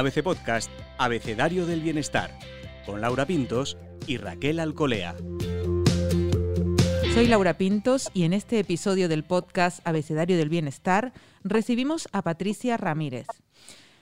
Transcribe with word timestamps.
ABC 0.00 0.22
Podcast 0.22 0.70
Abecedario 0.96 1.66
del 1.66 1.82
Bienestar, 1.82 2.30
con 2.86 3.02
Laura 3.02 3.26
Pintos 3.26 3.76
y 4.06 4.16
Raquel 4.16 4.58
Alcolea. 4.58 5.14
Soy 7.12 7.26
Laura 7.26 7.58
Pintos 7.58 8.10
y 8.14 8.24
en 8.24 8.32
este 8.32 8.58
episodio 8.58 9.10
del 9.10 9.24
podcast 9.24 9.86
Abecedario 9.86 10.38
del 10.38 10.48
Bienestar 10.48 11.12
recibimos 11.44 12.08
a 12.12 12.22
Patricia 12.22 12.78
Ramírez. 12.78 13.26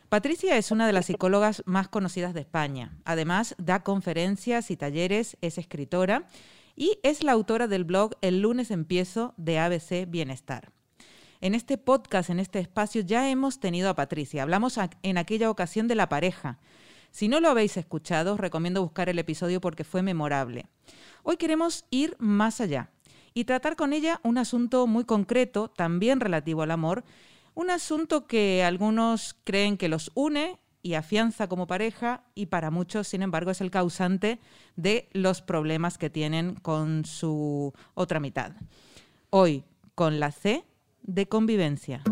Patricia 0.09 0.57
es 0.57 0.71
una 0.71 0.87
de 0.87 0.93
las 0.93 1.07
psicólogas 1.07 1.65
más 1.67 1.89
conocidas 1.89 2.33
de 2.33 2.43
España. 2.43 2.97
Además, 3.05 3.57
da 3.59 3.83
conferencias 3.83 4.71
y 4.71 4.77
talleres, 4.77 5.37
es 5.41 5.59
escritora 5.59 6.29
y 6.77 7.01
es 7.03 7.25
la 7.25 7.33
autora 7.33 7.67
del 7.67 7.83
blog 7.83 8.13
El 8.21 8.41
lunes 8.41 8.71
empiezo 8.71 9.35
de 9.37 9.59
ABC 9.59 10.09
Bienestar. 10.09 10.71
En 11.41 11.55
este 11.55 11.79
podcast, 11.79 12.31
en 12.31 12.41
este 12.41 12.59
espacio, 12.59 13.03
ya 13.03 13.31
hemos 13.31 13.61
tenido 13.61 13.89
a 13.89 13.95
Patricia. 13.95 14.43
Hablamos 14.43 14.77
en 15.03 15.19
aquella 15.19 15.51
ocasión 15.51 15.87
de 15.87 15.95
la 15.95 16.09
pareja. 16.09 16.59
Si 17.13 17.29
no 17.29 17.39
lo 17.39 17.49
habéis 17.49 17.77
escuchado, 17.77 18.35
os 18.35 18.41
recomiendo 18.41 18.83
buscar 18.83 19.09
el 19.09 19.21
episodio 19.21 19.61
porque 19.61 19.85
fue 19.85 20.03
memorable. 20.03 20.67
Hoy 21.23 21.37
queremos 21.37 21.85
ir 21.91 22.17
más 22.19 22.61
allá 22.61 22.91
y 23.35 23.45
tratar 23.45 23.77
con 23.77 23.93
ella 23.93 24.21
un 24.25 24.37
asunto 24.37 24.89
muy 24.89 25.05
concreto, 25.05 25.69
también 25.69 26.19
relativo 26.19 26.63
al 26.63 26.73
amor, 26.73 27.05
un 27.55 27.71
asunto 27.71 28.27
que 28.27 28.65
algunos 28.65 29.37
creen 29.45 29.77
que 29.77 29.89
los 29.89 30.11
une 30.15 30.59
y 30.83 30.95
afianza 30.95 31.49
como 31.49 31.69
pareja 31.69 32.25
y 32.35 32.47
para 32.47 32.73
muchos, 32.73 33.07
sin 33.07 33.23
embargo, 33.23 33.53
es 33.53 33.61
el 33.61 33.71
causante 33.71 34.41
de 34.75 35.09
los 35.13 35.41
problemas 35.41 35.99
que 35.99 36.11
tienen 36.11 36.57
con 36.57 37.05
su 37.05 37.73
otra 37.95 38.19
mitad. 38.19 38.53
Hoy, 39.31 39.65
con 39.95 40.19
la 40.19 40.33
C 40.33 40.65
de 41.09 41.27
convivencia. 41.27 42.03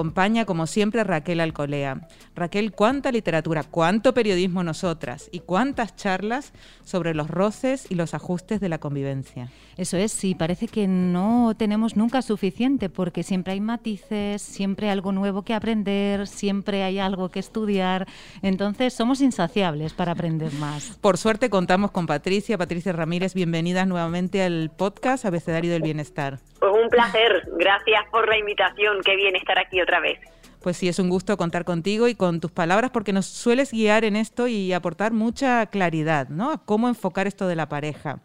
Acompaña, 0.00 0.46
como 0.46 0.66
siempre, 0.66 1.04
Raquel 1.04 1.40
Alcolea. 1.40 2.08
Raquel, 2.34 2.72
cuánta 2.72 3.12
literatura, 3.12 3.64
cuánto 3.64 4.14
periodismo 4.14 4.64
nosotras 4.64 5.28
y 5.30 5.40
cuántas 5.40 5.94
charlas 5.94 6.54
sobre 6.84 7.14
los 7.14 7.28
roces 7.28 7.86
y 7.90 7.96
los 7.96 8.14
ajustes 8.14 8.60
de 8.60 8.70
la 8.70 8.78
convivencia. 8.78 9.50
Eso 9.76 9.98
es, 9.98 10.10
sí, 10.10 10.34
parece 10.34 10.68
que 10.68 10.88
no 10.88 11.54
tenemos 11.54 11.96
nunca 11.96 12.22
suficiente 12.22 12.88
porque 12.88 13.22
siempre 13.22 13.52
hay 13.52 13.60
matices, 13.60 14.40
siempre 14.40 14.86
hay 14.86 14.92
algo 14.92 15.12
nuevo 15.12 15.42
que 15.42 15.52
aprender, 15.52 16.26
siempre 16.26 16.82
hay 16.82 16.98
algo 16.98 17.28
que 17.28 17.40
estudiar. 17.40 18.08
Entonces, 18.40 18.94
somos 18.94 19.20
insaciables 19.20 19.92
para 19.92 20.12
aprender 20.12 20.50
más. 20.54 20.96
Por 21.02 21.18
suerte 21.18 21.50
contamos 21.50 21.90
con 21.90 22.06
Patricia, 22.06 22.56
Patricia 22.56 22.92
Ramírez, 22.92 23.34
bienvenidas 23.34 23.86
nuevamente 23.86 24.42
al 24.42 24.70
podcast 24.70 25.26
Abecedario 25.26 25.70
del 25.70 25.82
Bienestar. 25.82 26.38
Pues 26.60 26.72
un 26.72 26.90
placer, 26.90 27.48
gracias 27.56 28.04
por 28.10 28.28
la 28.28 28.38
invitación, 28.38 28.98
qué 29.02 29.16
bien 29.16 29.34
estar 29.34 29.58
aquí 29.58 29.80
otra 29.80 29.98
vez. 29.98 30.18
Pues 30.60 30.76
sí, 30.76 30.88
es 30.88 30.98
un 30.98 31.08
gusto 31.08 31.38
contar 31.38 31.64
contigo 31.64 32.06
y 32.06 32.14
con 32.14 32.38
tus 32.38 32.50
palabras 32.50 32.90
porque 32.90 33.14
nos 33.14 33.24
sueles 33.24 33.72
guiar 33.72 34.04
en 34.04 34.14
esto 34.14 34.46
y 34.46 34.74
aportar 34.74 35.12
mucha 35.12 35.64
claridad, 35.66 36.28
¿no? 36.28 36.52
A 36.52 36.64
cómo 36.64 36.88
enfocar 36.88 37.26
esto 37.26 37.48
de 37.48 37.56
la 37.56 37.70
pareja. 37.70 38.20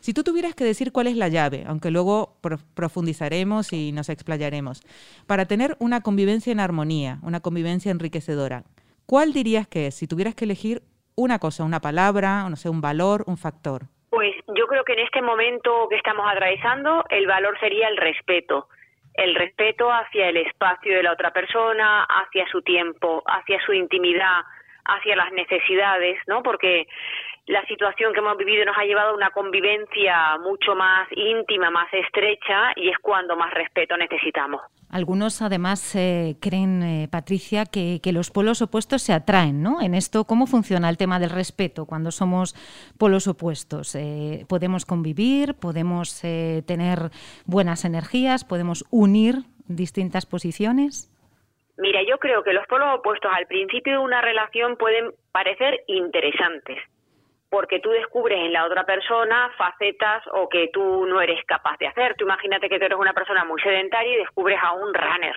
Si 0.00 0.12
tú 0.12 0.22
tuvieras 0.22 0.54
que 0.54 0.64
decir 0.64 0.92
cuál 0.92 1.06
es 1.06 1.16
la 1.16 1.28
llave, 1.28 1.64
aunque 1.66 1.90
luego 1.90 2.38
profundizaremos 2.74 3.72
y 3.72 3.92
nos 3.92 4.10
explayaremos, 4.10 4.82
para 5.26 5.46
tener 5.46 5.76
una 5.78 6.02
convivencia 6.02 6.52
en 6.52 6.60
armonía, 6.60 7.18
una 7.22 7.40
convivencia 7.40 7.90
enriquecedora, 7.90 8.64
¿cuál 9.06 9.32
dirías 9.32 9.66
que 9.66 9.86
es? 9.86 9.94
Si 9.94 10.06
tuvieras 10.06 10.34
que 10.34 10.44
elegir 10.44 10.82
una 11.14 11.38
cosa, 11.38 11.64
una 11.64 11.80
palabra, 11.80 12.46
no 12.48 12.56
sé, 12.56 12.68
un 12.68 12.82
valor, 12.82 13.24
un 13.26 13.38
factor. 13.38 13.88
Pues 14.10 14.34
yo 14.48 14.66
creo 14.66 14.84
que 14.84 14.94
en 14.94 14.98
este 14.98 15.22
momento 15.22 15.86
que 15.88 15.96
estamos 15.96 16.26
atravesando, 16.28 17.04
el 17.08 17.26
valor 17.26 17.58
sería 17.60 17.88
el 17.88 17.96
respeto. 17.96 18.68
El 19.14 19.36
respeto 19.36 19.90
hacia 19.92 20.28
el 20.28 20.36
espacio 20.36 20.96
de 20.96 21.02
la 21.04 21.12
otra 21.12 21.32
persona, 21.32 22.04
hacia 22.04 22.46
su 22.48 22.60
tiempo, 22.62 23.22
hacia 23.26 23.60
su 23.64 23.72
intimidad, 23.72 24.42
hacia 24.84 25.14
las 25.14 25.30
necesidades, 25.32 26.18
¿no? 26.26 26.42
Porque 26.42 26.88
la 27.50 27.66
situación 27.66 28.12
que 28.12 28.20
hemos 28.20 28.36
vivido 28.36 28.64
nos 28.64 28.78
ha 28.78 28.84
llevado 28.84 29.10
a 29.10 29.14
una 29.14 29.30
convivencia 29.30 30.38
mucho 30.38 30.76
más 30.76 31.08
íntima, 31.10 31.68
más 31.68 31.92
estrecha 31.92 32.72
y 32.76 32.88
es 32.88 32.98
cuando 32.98 33.36
más 33.36 33.52
respeto 33.52 33.96
necesitamos. 33.96 34.62
Algunos 34.88 35.42
además 35.42 35.96
eh, 35.96 36.36
creen, 36.40 36.82
eh, 36.82 37.08
Patricia, 37.10 37.64
que, 37.64 38.00
los 38.12 38.30
polos 38.30 38.62
opuestos 38.62 39.02
se 39.02 39.12
atraen, 39.12 39.62
¿no? 39.62 39.82
En 39.82 39.94
esto, 39.94 40.24
¿cómo 40.24 40.46
funciona 40.46 40.88
el 40.88 40.96
tema 40.96 41.18
del 41.18 41.30
respeto 41.30 41.86
cuando 41.86 42.12
somos 42.12 42.54
polos 42.98 43.26
opuestos? 43.26 43.96
Eh, 43.96 44.46
¿Podemos 44.48 44.86
convivir? 44.86 45.54
¿Podemos 45.54 46.20
tener 46.20 47.10
buenas 47.46 47.84
energías? 47.84 48.44
¿Podemos 48.44 48.84
unir 48.90 49.42
distintas 49.66 50.24
posiciones? 50.24 51.08
Mira, 51.78 52.00
yo 52.08 52.18
creo 52.18 52.44
que 52.44 52.52
los 52.52 52.66
polos 52.68 52.98
opuestos 52.98 53.30
al 53.34 53.46
principio 53.46 53.94
de 53.94 53.98
una 53.98 54.20
relación 54.20 54.76
pueden 54.76 55.12
parecer 55.32 55.80
interesantes, 55.86 56.78
porque 57.50 57.80
tú 57.80 57.90
descubres 57.90 58.38
en 58.38 58.52
la 58.52 58.64
otra 58.64 58.84
persona 58.84 59.50
facetas 59.58 60.22
o 60.32 60.48
que 60.48 60.70
tú 60.72 61.04
no 61.06 61.20
eres 61.20 61.44
capaz 61.44 61.76
de 61.78 61.88
hacer. 61.88 62.14
Tú 62.16 62.24
imagínate 62.24 62.68
que 62.68 62.78
tú 62.78 62.84
eres 62.84 62.98
una 62.98 63.12
persona 63.12 63.44
muy 63.44 63.60
sedentaria 63.60 64.14
y 64.14 64.18
descubres 64.18 64.58
a 64.62 64.72
un 64.72 64.94
runner 64.94 65.34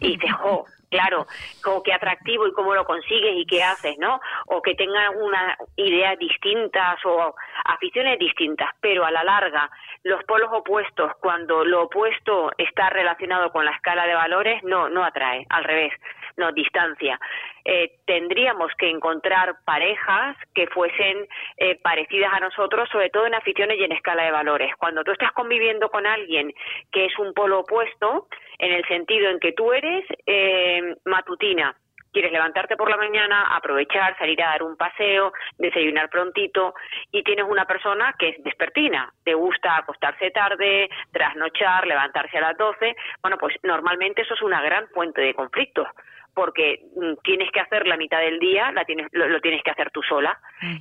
y 0.00 0.16
dices, 0.16 0.32
jo, 0.32 0.64
claro, 0.90 1.26
como 1.62 1.82
qué 1.82 1.92
atractivo 1.92 2.46
y 2.48 2.52
cómo 2.52 2.74
lo 2.74 2.84
consigues 2.84 3.34
y 3.36 3.46
qué 3.46 3.62
haces, 3.62 3.96
¿no? 3.98 4.20
O 4.46 4.60
que 4.60 4.74
tengan 4.74 5.16
unas 5.16 5.56
ideas 5.76 6.18
distintas 6.18 6.98
o 7.04 7.34
aficiones 7.64 8.18
distintas, 8.18 8.70
pero 8.80 9.04
a 9.04 9.12
la 9.12 9.22
larga 9.22 9.70
los 10.02 10.22
polos 10.24 10.50
opuestos, 10.52 11.12
cuando 11.20 11.64
lo 11.64 11.84
opuesto 11.84 12.50
está 12.58 12.90
relacionado 12.90 13.50
con 13.50 13.64
la 13.64 13.70
escala 13.70 14.06
de 14.06 14.14
valores, 14.14 14.62
no, 14.62 14.88
no 14.88 15.02
atrae, 15.02 15.46
al 15.48 15.64
revés 15.64 15.92
nos 16.36 16.54
distancia. 16.54 17.18
Eh, 17.64 17.96
tendríamos 18.04 18.72
que 18.76 18.90
encontrar 18.90 19.56
parejas 19.64 20.36
que 20.54 20.66
fuesen 20.66 21.26
eh, 21.56 21.78
parecidas 21.82 22.32
a 22.32 22.40
nosotros, 22.40 22.88
sobre 22.90 23.10
todo 23.10 23.26
en 23.26 23.34
aficiones 23.34 23.78
y 23.78 23.84
en 23.84 23.92
escala 23.92 24.24
de 24.24 24.30
valores. 24.30 24.74
Cuando 24.76 25.02
tú 25.02 25.12
estás 25.12 25.32
conviviendo 25.32 25.88
con 25.88 26.06
alguien 26.06 26.52
que 26.92 27.06
es 27.06 27.18
un 27.18 27.32
polo 27.32 27.60
opuesto, 27.60 28.28
en 28.58 28.72
el 28.72 28.84
sentido 28.86 29.30
en 29.30 29.40
que 29.40 29.52
tú 29.52 29.72
eres 29.72 30.04
eh, 30.26 30.94
matutina, 31.06 31.74
quieres 32.12 32.32
levantarte 32.32 32.76
por 32.76 32.88
la 32.88 32.96
mañana, 32.96 33.56
aprovechar, 33.56 34.16
salir 34.16 34.40
a 34.42 34.50
dar 34.50 34.62
un 34.62 34.76
paseo, 34.76 35.32
desayunar 35.58 36.08
prontito 36.08 36.74
y 37.10 37.24
tienes 37.24 37.44
una 37.48 37.64
persona 37.64 38.14
que 38.18 38.28
es 38.28 38.44
despertina, 38.44 39.12
te 39.24 39.34
gusta 39.34 39.78
acostarse 39.78 40.30
tarde, 40.30 40.88
trasnochar, 41.12 41.86
levantarse 41.86 42.38
a 42.38 42.42
las 42.42 42.56
12, 42.56 42.94
bueno, 43.20 43.36
pues 43.38 43.56
normalmente 43.64 44.22
eso 44.22 44.34
es 44.34 44.42
una 44.42 44.62
gran 44.62 44.86
fuente 44.88 45.20
de 45.20 45.34
conflictos 45.34 45.88
porque 46.34 46.80
mm, 46.96 47.22
tienes 47.22 47.50
que 47.50 47.60
hacer 47.60 47.86
la 47.86 47.96
mitad 47.96 48.20
del 48.20 48.38
día, 48.38 48.72
la 48.72 48.84
tienes, 48.84 49.08
lo, 49.12 49.40
tienes 49.40 49.62
que 49.62 49.70
hacer 49.70 49.90
tú 49.90 50.02
sola 50.02 50.38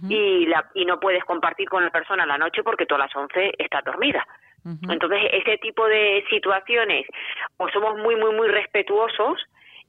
y, 0.10 0.46
la, 0.48 0.70
y 0.74 0.86
no 0.86 1.00
puedes 1.00 1.24
compartir 1.24 1.70
con 1.70 1.84
la 1.84 1.92
persona 1.92 2.26
la 2.26 2.38
noche 2.38 2.64
porque 2.64 2.86
tú 2.86 2.96
a 2.96 3.00
las 3.00 3.16
11 3.16 3.54
estás 3.58 3.84
dormida. 3.84 4.26
Entonces, 4.90 5.20
ese 5.34 5.58
tipo 5.58 5.86
de 5.88 6.24
situaciones, 6.30 7.06
o 7.58 7.68
somos 7.70 7.98
muy, 7.98 8.16
muy, 8.16 8.34
muy 8.34 8.48
respetuosos 8.48 9.38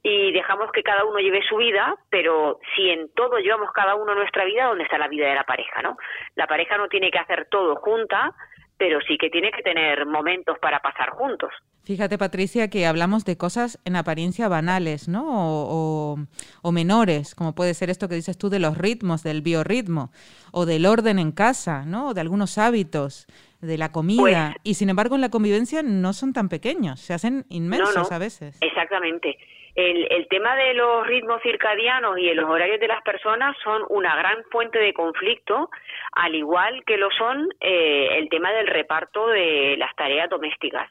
y 0.03 0.33
dejamos 0.33 0.71
que 0.71 0.83
cada 0.83 1.05
uno 1.05 1.17
lleve 1.17 1.41
su 1.47 1.55
vida, 1.55 1.95
pero 2.09 2.59
si 2.75 2.89
en 2.89 3.09
todo 3.15 3.37
llevamos 3.39 3.71
cada 3.71 3.95
uno 3.95 4.13
nuestra 4.13 4.43
vida, 4.43 4.65
¿dónde 4.65 4.83
está 4.83 4.97
la 4.97 5.07
vida 5.07 5.27
de 5.27 5.35
la 5.35 5.45
pareja, 5.45 5.81
no? 5.81 5.97
La 6.35 6.45
pareja 6.45 6.77
no 6.77 6.89
tiene 6.89 7.09
que 7.09 7.17
hacer 7.19 7.47
todo 7.49 7.77
junta, 7.77 8.33
pero 8.77 8.99
sí 9.07 9.17
que 9.17 9.29
tiene 9.29 9.51
que 9.51 9.61
tener 9.61 10.05
momentos 10.05 10.57
para 10.59 10.79
pasar 10.79 11.11
juntos. 11.11 11.49
Fíjate, 11.83 12.17
Patricia, 12.17 12.69
que 12.69 12.87
hablamos 12.87 13.25
de 13.25 13.37
cosas 13.37 13.79
en 13.85 13.95
apariencia 13.95 14.47
banales, 14.47 15.07
¿no? 15.07 15.23
O, 15.27 16.17
o, 16.63 16.71
menores, 16.71 17.35
como 17.35 17.53
puede 17.53 17.75
ser 17.75 17.89
esto 17.91 18.09
que 18.09 18.15
dices 18.15 18.37
tú 18.37 18.49
de 18.49 18.59
los 18.59 18.77
ritmos, 18.77 19.21
del 19.21 19.41
biorritmo, 19.41 20.11
o 20.51 20.65
del 20.65 20.87
orden 20.87 21.19
en 21.19 21.31
casa, 21.31 21.85
¿no? 21.85 22.09
O 22.09 22.13
de 22.15 22.21
algunos 22.21 22.57
hábitos, 22.57 23.27
de 23.61 23.77
la 23.77 23.91
comida. 23.91 24.51
Pues 24.53 24.61
y 24.63 24.73
sin 24.73 24.89
embargo, 24.89 25.15
en 25.15 25.21
la 25.21 25.29
convivencia 25.29 25.83
no 25.83 26.13
son 26.13 26.33
tan 26.33 26.49
pequeños, 26.49 26.99
se 26.99 27.13
hacen 27.13 27.45
inmensos 27.49 28.11
a 28.11 28.17
veces. 28.17 28.57
Exactamente. 28.61 29.37
El, 29.75 30.07
el, 30.09 30.27
tema 30.29 30.55
de 30.55 30.73
los 30.73 31.05
ritmos 31.05 31.41
circadianos 31.41 32.17
y 32.17 32.27
de 32.27 32.35
los 32.35 32.49
horarios 32.49 32.79
de 32.79 32.87
las 32.87 33.01
personas 33.03 33.57
son 33.61 33.83
una 33.89 34.15
gran 34.15 34.43
fuente 34.45 34.79
de 34.79 34.93
conflicto, 34.93 35.69
al 36.13 36.33
igual 36.33 36.83
que 36.85 36.97
lo 36.97 37.11
son 37.11 37.49
eh, 37.59 38.07
el 38.17 38.29
tema 38.29 38.53
del 38.53 38.67
reparto 38.67 39.27
de 39.27 39.75
las 39.77 39.93
tareas 39.95 40.29
domésticas. 40.29 40.89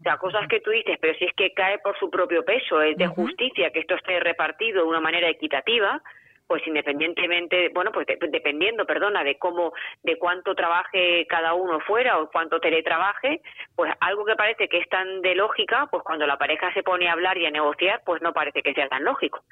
O 0.00 0.02
sea, 0.02 0.16
cosas 0.16 0.48
que 0.48 0.60
tú 0.60 0.70
dices, 0.70 0.98
pero 1.00 1.16
si 1.18 1.26
es 1.26 1.32
que 1.34 1.52
cae 1.52 1.78
por 1.78 1.98
su 1.98 2.10
propio 2.10 2.44
peso, 2.44 2.82
es 2.82 2.96
de 2.96 3.06
justicia 3.06 3.70
que 3.70 3.80
esto 3.80 3.94
esté 3.94 4.18
repartido 4.20 4.82
de 4.82 4.88
una 4.88 5.00
manera 5.00 5.28
equitativa, 5.28 6.00
pues 6.48 6.66
independientemente, 6.66 7.68
bueno, 7.74 7.92
pues 7.92 8.06
dependiendo, 8.06 8.86
perdona, 8.86 9.22
de 9.22 9.38
cómo, 9.38 9.74
de 10.02 10.16
cuánto 10.16 10.54
trabaje 10.54 11.26
cada 11.28 11.52
uno 11.54 11.78
fuera 11.80 12.18
o 12.18 12.30
cuánto 12.30 12.58
teletrabaje, 12.58 13.42
pues 13.76 13.92
algo 14.00 14.24
que 14.24 14.34
parece 14.34 14.68
que 14.68 14.78
es 14.78 14.88
tan 14.88 15.20
de 15.20 15.34
lógica, 15.34 15.86
pues 15.90 16.02
cuando 16.02 16.26
la 16.26 16.38
pareja 16.38 16.72
se 16.72 16.82
pone 16.82 17.08
a 17.08 17.12
hablar 17.12 17.36
y 17.38 17.46
a 17.46 17.50
negociar, 17.50 18.02
pues 18.04 18.22
no 18.22 18.32
parece 18.32 18.62
que 18.62 18.74
sea 18.74 18.88
tan 18.88 19.04
lógico. 19.04 19.44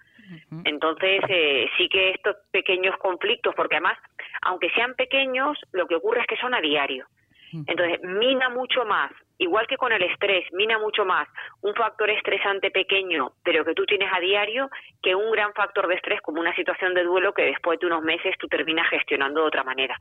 Entonces, 0.65 1.21
eh, 1.29 1.69
sí 1.77 1.89
que 1.89 2.11
estos 2.11 2.35
pequeños 2.51 2.97
conflictos, 2.97 3.55
porque 3.55 3.77
además 3.77 3.97
aunque 4.43 4.71
sean 4.71 4.95
pequeños, 4.95 5.59
lo 5.73 5.87
que 5.87 5.97
ocurre 5.97 6.21
es 6.21 6.27
que 6.27 6.37
son 6.37 6.55
a 6.55 6.61
diario. 6.61 7.07
Entonces, 7.53 8.01
mina 8.03 8.49
mucho 8.49 8.85
más, 8.85 9.13
igual 9.39 9.67
que 9.67 9.77
con 9.77 9.93
el 9.93 10.03
estrés, 10.03 10.51
mina 10.53 10.79
mucho 10.79 11.05
más 11.05 11.29
un 11.63 11.75
factor 11.75 12.11
estresante 12.11 12.71
pequeño, 12.71 13.33
pero 13.45 13.65
que 13.65 13.75
tú 13.75 13.85
tienes 13.85 14.11
a 14.13 14.21
diario, 14.21 14.71
que 15.03 15.15
un 15.15 15.31
gran 15.31 15.53
factor 15.55 15.87
de 15.89 15.95
estrés 15.97 16.21
como 16.21 16.41
una 16.41 16.55
situación 16.55 16.95
de 16.95 17.05
duelo 17.05 17.33
que 17.33 17.43
después 17.43 17.79
de 17.81 17.87
unos 17.87 18.03
meses 18.03 18.35
tú 18.39 18.49
terminas 18.49 18.89
gestionando 18.89 19.41
de 19.43 19.47
otra 19.47 19.65
manera. 19.65 19.97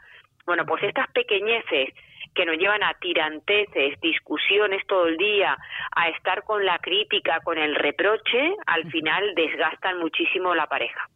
Bueno, 0.46 0.66
pues 0.66 0.84
estas 0.84 1.10
pequeñeces 1.12 1.90
que 2.36 2.46
nos 2.46 2.58
llevan 2.58 2.84
a 2.84 2.94
tiranteces, 2.96 4.00
discusiones 4.02 4.86
todo 4.88 5.08
el 5.08 5.18
día, 5.18 5.58
a 5.96 6.10
estar 6.10 6.44
con 6.44 6.66
la 6.66 6.78
crítica, 6.80 7.40
con 7.44 7.58
el 7.58 7.76
reproche, 7.76 8.56
al 8.68 8.90
final 8.92 9.34
desgastan 9.36 10.00
muchísimo 10.00 10.54
la 10.54 10.68
pareja. 10.68 11.10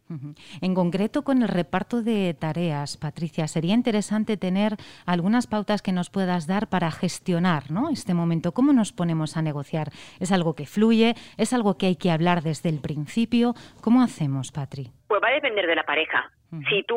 En 0.60 0.74
concreto, 0.74 1.22
con 1.22 1.42
el 1.42 1.48
reparto 1.48 2.02
de 2.02 2.34
tareas, 2.34 2.96
Patricia, 2.96 3.46
sería 3.46 3.74
interesante 3.74 4.36
tener 4.36 4.72
algunas 5.06 5.46
pautas 5.46 5.82
que 5.82 5.92
nos 5.92 6.10
puedas 6.10 6.48
dar 6.48 6.68
para 6.68 6.90
gestionar 6.90 7.70
¿no? 7.70 7.90
este 7.90 8.12
momento. 8.12 8.52
¿Cómo 8.52 8.72
nos 8.72 8.92
ponemos 8.92 9.36
a 9.36 9.42
negociar? 9.42 9.90
¿Es 10.18 10.32
algo 10.32 10.54
que 10.54 10.66
fluye? 10.66 11.14
¿Es 11.36 11.52
algo 11.52 11.78
que 11.78 11.86
hay 11.86 11.96
que 11.96 12.10
hablar 12.10 12.42
desde 12.42 12.70
el 12.70 12.80
principio? 12.80 13.54
¿Cómo 13.82 14.02
hacemos, 14.02 14.50
Patri? 14.50 14.90
Pues 15.06 15.20
va 15.22 15.28
a 15.28 15.32
depender 15.34 15.66
de 15.66 15.76
la 15.76 15.84
pareja. 15.84 16.30
Si 16.68 16.82
tú 16.82 16.96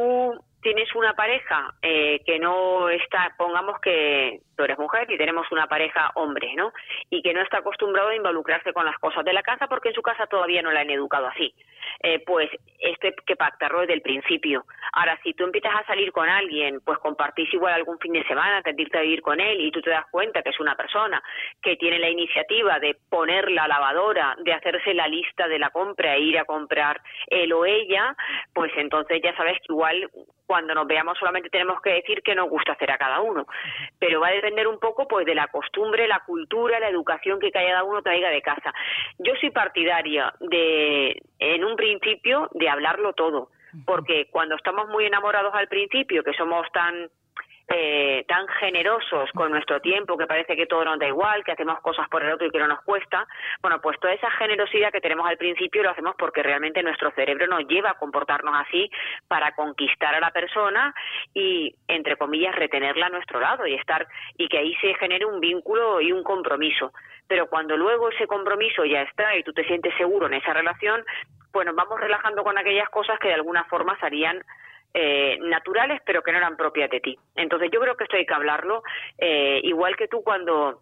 tienes 0.63 0.93
una 0.95 1.13
pareja 1.13 1.73
eh, 1.81 2.21
que 2.25 2.39
no 2.39 2.89
está, 2.89 3.33
pongamos 3.37 3.79
que 3.81 4.39
tú 4.55 4.63
eres 4.63 4.77
mujer 4.79 5.09
y 5.11 5.17
tenemos 5.17 5.51
una 5.51 5.67
pareja 5.67 6.11
hombre, 6.15 6.53
¿no? 6.55 6.71
Y 7.09 7.21
que 7.21 7.33
no 7.33 7.41
está 7.41 7.57
acostumbrado 7.57 8.09
a 8.09 8.15
involucrarse 8.15 8.73
con 8.73 8.85
las 8.85 8.97
cosas 8.97 9.23
de 9.25 9.33
la 9.33 9.43
casa 9.43 9.67
porque 9.67 9.89
en 9.89 9.95
su 9.95 10.01
casa 10.01 10.25
todavía 10.27 10.61
no 10.61 10.71
la 10.71 10.81
han 10.81 10.89
educado 10.89 11.27
así. 11.27 11.53
Eh, 12.01 12.23
pues 12.25 12.49
esto 12.79 13.07
que 13.25 13.35
pactarlo 13.35 13.81
desde 13.81 13.93
el 13.93 14.01
principio. 14.01 14.65
Ahora, 14.93 15.19
si 15.23 15.33
tú 15.33 15.43
empiezas 15.43 15.75
a 15.75 15.85
salir 15.85 16.11
con 16.11 16.29
alguien, 16.29 16.79
pues 16.85 16.97
compartís 16.99 17.53
igual 17.53 17.73
algún 17.73 17.99
fin 17.99 18.13
de 18.13 18.23
semana, 18.25 18.61
te 18.61 18.73
irte 18.77 18.97
a 18.97 19.01
vivir 19.01 19.21
con 19.21 19.39
él 19.39 19.59
y 19.59 19.71
tú 19.71 19.81
te 19.81 19.89
das 19.89 20.05
cuenta 20.11 20.41
que 20.41 20.49
es 20.49 20.59
una 20.59 20.75
persona 20.75 21.21
que 21.61 21.75
tiene 21.75 21.99
la 21.99 22.09
iniciativa 22.09 22.79
de 22.79 22.95
poner 23.09 23.51
la 23.51 23.67
lavadora, 23.67 24.35
de 24.39 24.53
hacerse 24.53 24.93
la 24.93 25.07
lista 25.07 25.47
de 25.47 25.59
la 25.59 25.69
compra 25.69 26.15
e 26.15 26.21
ir 26.21 26.39
a 26.39 26.45
comprar 26.45 27.01
él 27.27 27.51
o 27.53 27.65
ella, 27.65 28.15
pues 28.53 28.71
entonces 28.77 29.21
ya 29.23 29.35
sabes 29.35 29.57
que 29.59 29.73
igual 29.73 30.09
cuando 30.45 30.73
nos 30.73 30.87
veamos 30.87 31.17
solamente 31.17 31.49
tenemos 31.49 31.81
que 31.81 31.91
decir 31.91 32.21
que 32.21 32.35
nos 32.35 32.49
gusta 32.49 32.73
hacer 32.73 32.91
a 32.91 32.97
cada 32.97 33.21
uno. 33.21 33.45
Pero 33.99 34.19
va 34.19 34.27
a 34.27 34.31
depender 34.31 34.67
un 34.67 34.79
poco 34.79 35.07
pues 35.07 35.25
de 35.25 35.35
la 35.35 35.47
costumbre, 35.47 36.07
la 36.07 36.19
cultura, 36.19 36.79
la 36.79 36.89
educación 36.89 37.39
que 37.39 37.51
cada 37.51 37.83
uno 37.83 38.01
traiga 38.01 38.29
de 38.29 38.41
casa. 38.41 38.73
Yo 39.19 39.33
soy 39.39 39.51
partidaria 39.51 40.33
de, 40.39 41.21
en 41.39 41.63
un 41.63 41.75
principio, 41.75 42.49
de 42.53 42.69
hablarlo 42.69 43.13
todo. 43.13 43.49
Porque 43.85 44.27
cuando 44.29 44.55
estamos 44.55 44.87
muy 44.89 45.05
enamorados 45.05 45.51
al 45.55 45.67
principio, 45.67 46.23
que 46.23 46.33
somos 46.33 46.71
tan 46.71 47.09
eh, 47.69 48.25
tan 48.27 48.45
generosos 48.59 49.29
con 49.33 49.51
nuestro 49.51 49.79
tiempo, 49.79 50.17
que 50.17 50.27
parece 50.27 50.55
que 50.55 50.65
todo 50.65 50.83
nos 50.83 50.99
da 50.99 51.07
igual, 51.07 51.43
que 51.43 51.53
hacemos 51.53 51.79
cosas 51.79 52.09
por 52.09 52.23
el 52.23 52.33
otro 52.33 52.47
y 52.47 52.51
que 52.51 52.59
no 52.59 52.67
nos 52.67 52.81
cuesta, 52.81 53.25
bueno, 53.61 53.79
pues 53.81 53.99
toda 53.99 54.13
esa 54.13 54.29
generosidad 54.31 54.91
que 54.91 54.99
tenemos 54.99 55.27
al 55.27 55.37
principio 55.37 55.81
lo 55.81 55.91
hacemos 55.91 56.15
porque 56.17 56.43
realmente 56.43 56.83
nuestro 56.83 57.11
cerebro 57.11 57.47
nos 57.47 57.65
lleva 57.67 57.91
a 57.91 57.97
comportarnos 57.97 58.53
así 58.67 58.89
para 59.27 59.55
conquistar 59.55 60.13
a 60.13 60.19
la 60.19 60.31
persona 60.31 60.93
y, 61.33 61.73
entre 61.87 62.17
comillas, 62.17 62.55
retenerla 62.55 63.05
a 63.05 63.09
nuestro 63.09 63.39
lado 63.39 63.65
y 63.65 63.75
estar, 63.75 64.07
y 64.37 64.47
que 64.49 64.57
ahí 64.57 64.75
se 64.81 64.93
genere 64.95 65.25
un 65.25 65.39
vínculo 65.39 66.01
y 66.01 66.11
un 66.11 66.23
compromiso. 66.23 66.91
Pero 67.27 67.47
cuando 67.47 67.77
luego 67.77 68.09
ese 68.09 68.27
compromiso 68.27 68.83
ya 68.83 69.03
está 69.03 69.35
y 69.37 69.43
tú 69.43 69.53
te 69.53 69.65
sientes 69.65 69.95
seguro 69.97 70.27
en 70.27 70.33
esa 70.33 70.53
relación, 70.53 71.05
bueno, 71.53 71.73
vamos 71.73 71.99
relajando 71.99 72.43
con 72.43 72.57
aquellas 72.57 72.89
cosas 72.89 73.17
que 73.19 73.29
de 73.29 73.35
alguna 73.35 73.63
forma 73.65 73.97
serían 73.99 74.43
eh, 74.93 75.37
naturales 75.41 76.01
pero 76.05 76.21
que 76.21 76.31
no 76.31 76.37
eran 76.37 76.57
propias 76.57 76.89
de 76.89 76.99
ti. 76.99 77.17
Entonces 77.35 77.69
yo 77.71 77.79
creo 77.79 77.95
que 77.95 78.03
esto 78.03 78.17
hay 78.17 78.25
que 78.25 78.33
hablarlo, 78.33 78.83
eh, 79.17 79.59
igual 79.63 79.95
que 79.95 80.07
tú 80.07 80.23
cuando 80.23 80.81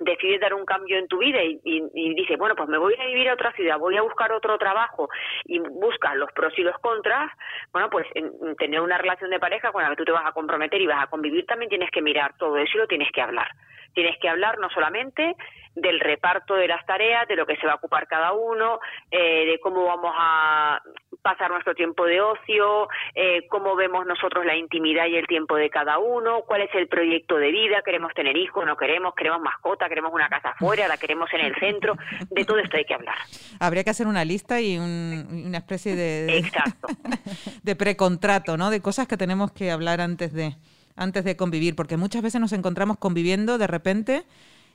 decides 0.00 0.40
dar 0.40 0.54
un 0.54 0.64
cambio 0.64 0.98
en 0.98 1.06
tu 1.08 1.18
vida 1.18 1.42
y, 1.42 1.60
y, 1.62 2.14
dices, 2.14 2.38
bueno, 2.38 2.56
pues 2.56 2.68
me 2.68 2.78
voy 2.78 2.94
a 2.98 3.06
vivir 3.06 3.28
a 3.28 3.34
otra 3.34 3.52
ciudad, 3.52 3.78
voy 3.78 3.96
a 3.96 4.02
buscar 4.02 4.32
otro 4.32 4.56
trabajo 4.58 5.08
y 5.44 5.58
buscas 5.58 6.16
los 6.16 6.32
pros 6.32 6.52
y 6.58 6.62
los 6.62 6.76
contras, 6.78 7.30
bueno, 7.72 7.90
pues 7.90 8.06
en, 8.14 8.56
tener 8.56 8.80
una 8.80 8.98
relación 8.98 9.30
de 9.30 9.38
pareja 9.38 9.72
con 9.72 9.82
la 9.82 9.90
que 9.90 9.96
tú 9.96 10.04
te 10.04 10.12
vas 10.12 10.26
a 10.26 10.32
comprometer 10.32 10.80
y 10.80 10.86
vas 10.86 11.04
a 11.04 11.08
convivir 11.08 11.44
también 11.46 11.68
tienes 11.68 11.90
que 11.90 12.02
mirar 12.02 12.34
todo 12.38 12.56
eso 12.56 12.72
y 12.74 12.78
lo 12.78 12.86
tienes 12.86 13.12
que 13.12 13.20
hablar. 13.20 13.48
Tienes 13.92 14.16
que 14.20 14.28
hablar 14.28 14.58
no 14.58 14.70
solamente 14.70 15.34
del 15.74 16.00
reparto 16.00 16.54
de 16.54 16.68
las 16.68 16.84
tareas, 16.86 17.26
de 17.28 17.36
lo 17.36 17.44
que 17.46 17.56
se 17.56 17.66
va 17.66 17.72
a 17.72 17.76
ocupar 17.76 18.06
cada 18.06 18.32
uno, 18.32 18.80
eh, 19.10 19.46
de 19.46 19.60
cómo 19.60 19.84
vamos 19.84 20.14
a 20.16 20.80
pasar 21.22 21.50
nuestro 21.50 21.74
tiempo 21.74 22.04
de 22.06 22.20
ocio, 22.20 22.88
eh, 23.14 23.46
cómo 23.48 23.76
vemos 23.76 24.06
nosotros 24.06 24.44
la 24.44 24.56
intimidad 24.56 25.06
y 25.06 25.16
el 25.16 25.26
tiempo 25.26 25.56
de 25.56 25.70
cada 25.70 25.98
uno, 25.98 26.42
cuál 26.46 26.62
es 26.62 26.74
el 26.74 26.88
proyecto 26.88 27.36
de 27.36 27.50
vida, 27.50 27.82
queremos 27.84 28.12
tener 28.14 28.36
hijos, 28.36 28.64
no 28.66 28.76
queremos, 28.76 29.14
queremos 29.14 29.40
mascota, 29.40 29.88
queremos 29.88 30.12
una 30.12 30.28
casa 30.28 30.50
afuera, 30.50 30.88
la 30.88 30.96
queremos 30.96 31.28
en 31.32 31.40
el 31.40 31.54
centro, 31.56 31.96
de 32.30 32.44
todo 32.44 32.58
esto 32.58 32.76
hay 32.76 32.84
que 32.84 32.94
hablar. 32.94 33.16
Habría 33.58 33.84
que 33.84 33.90
hacer 33.90 34.06
una 34.06 34.24
lista 34.24 34.60
y 34.60 34.78
una 34.78 35.58
especie 35.58 35.94
de, 35.94 36.38
Exacto. 36.38 36.88
de 37.62 37.76
precontrato, 37.76 38.56
¿no? 38.56 38.70
De 38.70 38.80
cosas 38.80 39.06
que 39.06 39.16
tenemos 39.16 39.52
que 39.52 39.70
hablar 39.70 40.00
antes 40.00 40.32
de 40.32 40.56
antes 40.96 41.24
de 41.24 41.34
convivir, 41.34 41.76
porque 41.76 41.96
muchas 41.96 42.20
veces 42.20 42.40
nos 42.40 42.52
encontramos 42.52 42.98
conviviendo 42.98 43.56
de 43.56 43.66
repente 43.66 44.24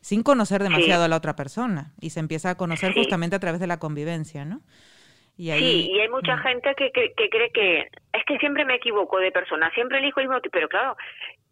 sin 0.01 0.23
conocer 0.23 0.61
demasiado 0.63 1.03
a 1.03 1.07
la 1.07 1.15
otra 1.17 1.35
persona 1.35 1.93
y 1.99 2.11
se 2.11 2.19
empieza 2.19 2.51
a 2.51 2.55
conocer 2.55 2.93
justamente 2.93 3.35
a 3.35 3.39
través 3.39 3.59
de 3.59 3.67
la 3.67 3.77
convivencia, 3.77 4.45
¿no? 4.45 4.61
Y 5.37 5.51
Sí, 5.51 5.89
y 5.91 5.99
hay 5.99 6.09
mucha 6.09 6.37
mm. 6.37 6.39
gente 6.39 6.75
que, 6.75 6.91
que, 6.91 7.29
cree 7.29 7.51
que 7.51 7.89
es 8.13 8.25
que 8.25 8.37
siempre 8.37 8.63
me 8.65 8.75
equivoco 8.75 9.19
de 9.19 9.31
persona, 9.31 9.69
siempre 9.71 9.99
elijo 9.99 10.21
el 10.21 10.29
mismo 10.29 10.41
pero 10.51 10.69
claro, 10.69 10.95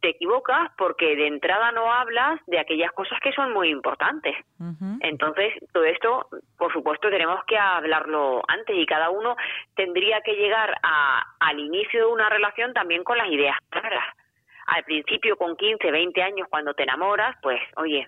te 0.03 0.09
equivocas 0.09 0.69
porque 0.77 1.15
de 1.15 1.27
entrada 1.27 1.71
no 1.71 1.91
hablas 1.91 2.39
de 2.47 2.59
aquellas 2.59 2.91
cosas 2.91 3.17
que 3.21 3.31
son 3.31 3.53
muy 3.53 3.69
importantes. 3.69 4.35
Entonces, 4.99 5.53
todo 5.71 5.85
esto, 5.85 6.27
por 6.57 6.73
supuesto, 6.73 7.09
tenemos 7.09 7.39
que 7.45 7.57
hablarlo 7.57 8.43
antes 8.49 8.75
y 8.75 8.85
cada 8.85 9.09
uno 9.09 9.37
tendría 9.75 10.19
que 10.19 10.33
llegar 10.33 10.75
a, 10.83 11.23
al 11.39 11.57
inicio 11.57 12.05
de 12.05 12.13
una 12.13 12.29
relación 12.29 12.73
también 12.73 13.05
con 13.05 13.17
las 13.17 13.29
ideas 13.29 13.55
claras. 13.69 14.03
Al 14.65 14.83
principio, 14.83 15.37
con 15.37 15.55
15, 15.55 15.89
20 15.89 16.21
años, 16.21 16.47
cuando 16.49 16.73
te 16.73 16.83
enamoras, 16.83 17.37
pues, 17.41 17.61
oye, 17.77 18.07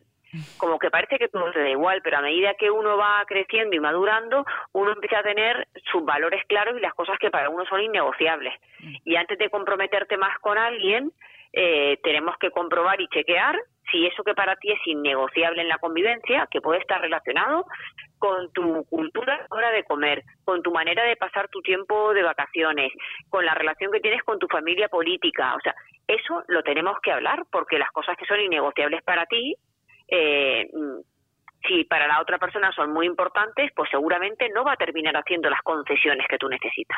como 0.58 0.80
que 0.80 0.90
parece 0.90 1.18
que 1.18 1.28
todo 1.28 1.52
te 1.52 1.60
da 1.60 1.70
igual, 1.70 2.02
pero 2.04 2.18
a 2.18 2.22
medida 2.22 2.54
que 2.56 2.72
uno 2.72 2.98
va 2.98 3.24
creciendo 3.28 3.76
y 3.76 3.80
madurando, 3.80 4.46
uno 4.74 4.92
empieza 4.92 5.20
a 5.20 5.24
tener 5.24 5.68
sus 5.92 6.04
valores 6.04 6.44
claros 6.48 6.78
y 6.78 6.82
las 6.82 6.94
cosas 6.94 7.18
que 7.20 7.32
para 7.32 7.50
uno 7.50 7.66
son 7.66 7.82
innegociables. 7.82 8.54
Y 9.04 9.16
antes 9.16 9.38
de 9.38 9.50
comprometerte 9.50 10.18
más 10.18 10.38
con 10.40 10.58
alguien, 10.58 11.12
eh, 11.54 11.98
tenemos 12.04 12.36
que 12.38 12.52
comprobar 12.52 13.00
y 13.00 13.08
chequear 13.08 13.58
si 13.92 14.06
eso 14.06 14.24
que 14.24 14.34
para 14.34 14.56
ti 14.56 14.72
es 14.72 14.80
innegociable 14.86 15.62
en 15.62 15.70
la 15.70 15.78
convivencia, 15.78 16.48
que 16.50 16.62
puede 16.62 16.80
estar 16.80 17.00
relacionado 17.00 17.66
con 18.18 18.52
tu 18.52 18.84
cultura 18.86 19.46
hora 19.52 19.72
de 19.72 19.84
comer, 19.84 20.24
con 20.44 20.62
tu 20.64 20.72
manera 20.72 21.04
de 21.04 21.16
pasar 21.16 21.48
tu 21.50 21.62
tiempo 21.62 22.14
de 22.14 22.24
vacaciones, 22.24 22.92
con 23.30 23.46
la 23.46 23.54
relación 23.54 23.92
que 23.92 24.00
tienes 24.00 24.24
con 24.24 24.40
tu 24.40 24.48
familia 24.48 24.90
política. 24.90 25.56
O 25.56 25.60
sea, 25.62 25.76
eso 26.08 26.44
lo 26.48 26.64
tenemos 26.64 26.98
que 27.02 27.12
hablar 27.12 27.44
porque 27.52 27.80
las 27.80 27.92
cosas 27.92 28.18
que 28.18 28.26
son 28.26 28.40
innegociables 28.40 29.04
para 29.04 29.26
ti 29.26 29.56
eh, 30.08 30.70
si 31.68 31.84
para 31.86 32.08
la 32.08 32.22
otra 32.22 32.38
persona 32.38 32.72
son 32.76 32.94
muy 32.94 33.06
importantes, 33.06 33.72
pues 33.76 33.90
seguramente 33.90 34.50
no 34.54 34.64
va 34.64 34.74
a 34.74 34.78
terminar 34.78 35.16
haciendo 35.16 35.50
las 35.50 35.62
concesiones 35.62 36.26
que 36.30 36.38
tú 36.38 36.48
necesitas. 36.48 36.98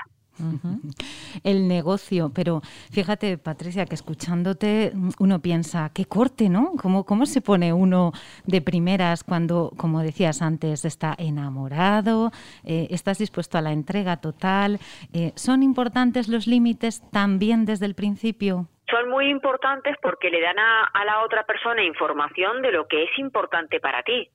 El 1.43 1.67
negocio, 1.67 2.31
pero 2.33 2.61
fíjate, 2.91 3.37
Patricia, 3.37 3.85
que 3.85 3.95
escuchándote 3.95 4.91
uno 5.19 5.39
piensa, 5.39 5.89
qué 5.93 6.05
corte, 6.05 6.47
¿no? 6.49 6.73
¿Cómo, 6.81 7.05
cómo 7.05 7.25
se 7.25 7.41
pone 7.41 7.73
uno 7.73 8.11
de 8.45 8.61
primeras 8.61 9.23
cuando, 9.23 9.71
como 9.77 10.01
decías 10.01 10.41
antes, 10.41 10.85
está 10.85 11.15
enamorado, 11.17 12.31
eh, 12.63 12.87
estás 12.91 13.17
dispuesto 13.17 13.57
a 13.57 13.61
la 13.61 13.71
entrega 13.71 14.17
total? 14.17 14.79
Eh, 15.11 15.31
¿Son 15.35 15.63
importantes 15.63 16.27
los 16.27 16.45
límites 16.45 17.01
también 17.11 17.65
desde 17.65 17.87
el 17.87 17.95
principio? 17.95 18.67
Son 18.89 19.10
muy 19.10 19.29
importantes 19.29 19.96
porque 20.01 20.29
le 20.29 20.41
dan 20.41 20.58
a, 20.60 21.06
la 21.06 21.24
otra 21.24 21.44
persona 21.44 21.84
información 21.84 22.62
de 22.62 22.72
lo 22.72 22.88
que 22.88 23.03
es 23.03 23.20
importante 23.20 23.79
para 23.79 24.03
ti. 24.03 24.29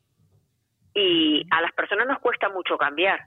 Y 0.94 1.46
a 1.50 1.62
las 1.62 1.72
personas 1.72 2.06
nos 2.06 2.18
cuesta 2.20 2.48
mucho 2.48 2.76
cambiar. 2.76 3.20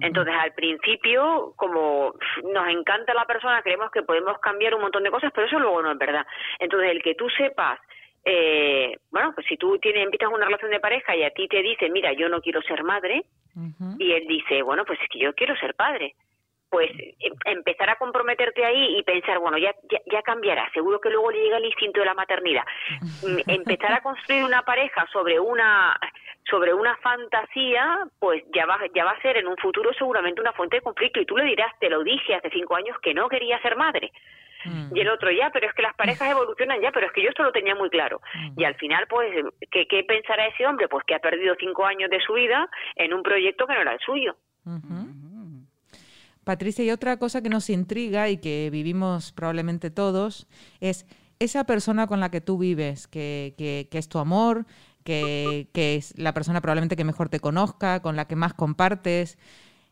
Entonces, 0.00 0.34
al 0.34 0.54
principio, 0.54 1.52
como 1.56 2.14
nos 2.44 2.68
encanta 2.68 3.12
la 3.12 3.26
persona, 3.26 3.60
creemos 3.60 3.90
que 3.90 4.02
podemos 4.02 4.38
cambiar 4.38 4.74
un 4.74 4.80
montón 4.80 5.02
de 5.02 5.10
cosas, 5.10 5.30
pero 5.34 5.46
eso 5.46 5.58
luego 5.58 5.82
no 5.82 5.92
es 5.92 5.98
verdad. 5.98 6.26
Entonces, 6.58 6.90
el 6.90 7.02
que 7.02 7.14
tú 7.14 7.28
sepas, 7.28 7.78
eh, 8.24 8.96
bueno, 9.10 9.32
pues 9.34 9.46
si 9.46 9.58
tú 9.58 9.78
tienes, 9.78 10.04
empiezas 10.04 10.30
una 10.32 10.46
relación 10.46 10.70
de 10.70 10.80
pareja 10.80 11.14
y 11.14 11.24
a 11.24 11.30
ti 11.30 11.46
te 11.46 11.62
dice, 11.62 11.90
mira, 11.90 12.14
yo 12.14 12.30
no 12.30 12.40
quiero 12.40 12.62
ser 12.62 12.82
madre, 12.84 13.26
y 13.98 14.12
él 14.12 14.26
dice, 14.26 14.62
bueno, 14.62 14.86
pues 14.86 14.98
es 15.02 15.08
que 15.10 15.18
yo 15.18 15.34
quiero 15.34 15.54
ser 15.56 15.74
padre 15.74 16.14
pues 16.72 16.90
em, 17.20 17.34
empezar 17.44 17.90
a 17.90 17.96
comprometerte 17.96 18.64
ahí 18.64 18.96
y 18.98 19.02
pensar, 19.02 19.38
bueno, 19.38 19.58
ya, 19.58 19.74
ya, 20.10 20.22
cambiará, 20.22 20.70
seguro 20.72 20.98
que 21.02 21.10
luego 21.10 21.30
le 21.30 21.42
llega 21.42 21.58
el 21.58 21.66
instinto 21.66 22.00
de 22.00 22.06
la 22.06 22.14
maternidad. 22.14 22.64
Mm, 23.22 23.40
empezar 23.46 23.92
a 23.92 24.00
construir 24.00 24.42
una 24.42 24.62
pareja 24.62 25.06
sobre 25.12 25.38
una 25.38 25.94
sobre 26.48 26.72
una 26.74 26.96
fantasía, 26.96 28.04
pues 28.18 28.42
ya 28.54 28.64
va, 28.64 28.78
ya 28.94 29.04
va 29.04 29.12
a 29.12 29.20
ser 29.20 29.36
en 29.36 29.46
un 29.46 29.56
futuro 29.58 29.92
seguramente 29.92 30.40
una 30.40 30.52
fuente 30.52 30.76
de 30.76 30.82
conflicto 30.82 31.20
y 31.20 31.26
tú 31.26 31.36
le 31.36 31.44
dirás, 31.44 31.72
te 31.78 31.90
lo 31.90 32.02
dije 32.02 32.34
hace 32.34 32.50
cinco 32.50 32.74
años 32.74 32.96
que 33.00 33.14
no 33.14 33.28
quería 33.28 33.60
ser 33.60 33.76
madre. 33.76 34.10
Y 34.94 35.00
el 35.00 35.08
otro, 35.08 35.30
ya, 35.30 35.50
pero 35.50 35.66
es 35.66 35.74
que 35.74 35.82
las 35.82 35.94
parejas 35.94 36.30
evolucionan 36.30 36.80
ya, 36.80 36.90
pero 36.90 37.06
es 37.06 37.12
que 37.12 37.22
yo 37.22 37.28
esto 37.28 37.42
lo 37.42 37.52
tenía 37.52 37.74
muy 37.74 37.90
claro. 37.90 38.20
Y 38.56 38.64
al 38.64 38.74
final, 38.76 39.06
pues, 39.08 39.30
¿qué, 39.70 39.86
¿qué 39.86 40.04
pensará 40.04 40.46
ese 40.46 40.66
hombre? 40.66 40.88
Pues 40.88 41.04
que 41.04 41.14
ha 41.14 41.18
perdido 41.18 41.54
cinco 41.58 41.84
años 41.84 42.10
de 42.10 42.20
su 42.20 42.32
vida 42.32 42.68
en 42.96 43.12
un 43.12 43.22
proyecto 43.22 43.66
que 43.66 43.74
no 43.74 43.82
era 43.82 43.92
el 43.92 44.00
suyo. 44.00 44.36
Patricia, 46.44 46.84
y 46.84 46.90
otra 46.90 47.18
cosa 47.18 47.42
que 47.42 47.48
nos 47.48 47.70
intriga 47.70 48.28
y 48.28 48.38
que 48.38 48.68
vivimos 48.70 49.32
probablemente 49.32 49.90
todos 49.90 50.48
es 50.80 51.06
esa 51.38 51.64
persona 51.64 52.06
con 52.06 52.20
la 52.20 52.30
que 52.30 52.40
tú 52.40 52.58
vives, 52.58 53.06
que, 53.08 53.54
que, 53.56 53.88
que 53.90 53.98
es 53.98 54.08
tu 54.08 54.18
amor, 54.18 54.66
que, 55.04 55.68
es 55.74 56.18
la 56.18 56.32
persona 56.32 56.60
probablemente 56.60 56.96
que 56.96 57.04
mejor 57.04 57.28
te 57.28 57.40
conozca, 57.40 58.00
con 58.00 58.16
la 58.16 58.26
que 58.26 58.36
más 58.36 58.54
compartes. 58.54 59.38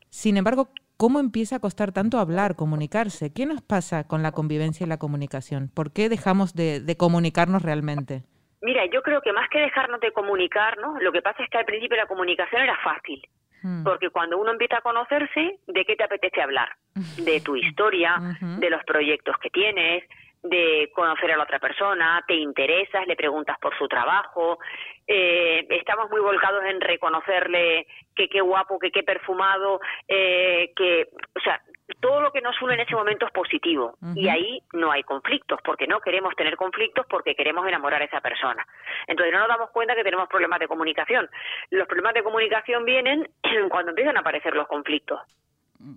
Sin 0.08 0.36
embargo, 0.36 0.70
¿cómo 0.96 1.20
empieza 1.20 1.56
a 1.56 1.60
costar 1.60 1.92
tanto 1.92 2.18
hablar, 2.18 2.56
comunicarse? 2.56 3.32
¿Qué 3.32 3.46
nos 3.46 3.62
pasa 3.62 4.06
con 4.06 4.22
la 4.22 4.32
convivencia 4.32 4.84
y 4.84 4.88
la 4.88 4.98
comunicación? 4.98 5.70
¿Por 5.72 5.92
qué 5.92 6.08
dejamos 6.08 6.54
de, 6.54 6.80
de 6.80 6.96
comunicarnos 6.96 7.62
realmente? 7.62 8.24
Mira, 8.62 8.84
yo 8.92 9.02
creo 9.02 9.22
que 9.22 9.32
más 9.32 9.48
que 9.50 9.58
dejarnos 9.58 10.00
de 10.00 10.12
comunicarnos, 10.12 11.02
lo 11.02 11.12
que 11.12 11.22
pasa 11.22 11.42
es 11.42 11.50
que 11.50 11.58
al 11.58 11.64
principio 11.64 11.96
la 11.96 12.06
comunicación 12.06 12.62
era 12.62 12.76
fácil. 12.84 13.22
Hmm. 13.62 13.84
Porque 13.84 14.10
cuando 14.10 14.38
uno 14.38 14.52
empieza 14.52 14.78
a 14.78 14.82
conocerse, 14.82 15.58
¿de 15.66 15.84
qué 15.84 15.96
te 15.96 16.04
apetece 16.04 16.40
hablar? 16.40 16.70
De 17.16 17.40
tu 17.40 17.56
historia, 17.56 18.16
de 18.40 18.70
los 18.70 18.82
proyectos 18.84 19.36
que 19.38 19.50
tienes, 19.50 20.04
de 20.42 20.90
conocer 20.94 21.32
a 21.32 21.36
la 21.36 21.44
otra 21.44 21.58
persona, 21.58 22.24
te 22.26 22.34
interesas, 22.34 23.06
le 23.06 23.16
preguntas 23.16 23.58
por 23.60 23.76
su 23.76 23.86
trabajo, 23.88 24.58
eh, 25.06 25.66
estamos 25.70 26.08
muy 26.10 26.20
volcados 26.20 26.64
en 26.64 26.80
reconocerle 26.80 27.86
que 28.14 28.28
qué 28.28 28.40
guapo, 28.40 28.78
que 28.78 28.90
qué 28.90 29.02
perfumado, 29.02 29.80
eh, 30.08 30.72
que, 30.74 31.08
o 31.36 31.40
sea, 31.40 31.60
todo 32.00 32.20
lo 32.20 32.32
que 32.32 32.40
nos 32.40 32.60
une 32.62 32.74
en 32.74 32.80
ese 32.80 32.94
momento 32.94 33.26
es 33.26 33.32
positivo 33.32 33.96
y 34.14 34.28
ahí 34.28 34.62
no 34.72 34.90
hay 34.90 35.02
conflictos 35.02 35.60
porque 35.62 35.86
no 35.86 36.00
queremos 36.00 36.34
tener 36.34 36.56
conflictos 36.56 37.06
porque 37.08 37.34
queremos 37.34 37.66
enamorar 37.66 38.02
a 38.02 38.06
esa 38.06 38.20
persona. 38.20 38.66
Entonces 39.06 39.32
no 39.32 39.40
nos 39.40 39.48
damos 39.48 39.70
cuenta 39.70 39.94
que 39.94 40.02
tenemos 40.02 40.28
problemas 40.28 40.60
de 40.60 40.68
comunicación. 40.68 41.28
Los 41.70 41.86
problemas 41.86 42.14
de 42.14 42.22
comunicación 42.22 42.84
vienen 42.84 43.28
cuando 43.70 43.90
empiezan 43.90 44.16
a 44.16 44.20
aparecer 44.20 44.54
los 44.54 44.66
conflictos. 44.66 45.20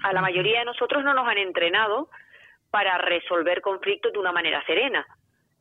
A 0.04 0.14
la 0.14 0.22
mayoría 0.22 0.60
de 0.60 0.66
nosotros 0.66 1.04
no 1.04 1.14
nos 1.14 1.28
han 1.28 1.38
entrenado 1.38 2.10
para 2.70 2.98
resolver 2.98 3.62
conflictos 3.62 4.14
de 4.14 4.20
una 4.20 4.32
manera 4.32 4.64
serena. 4.66 5.06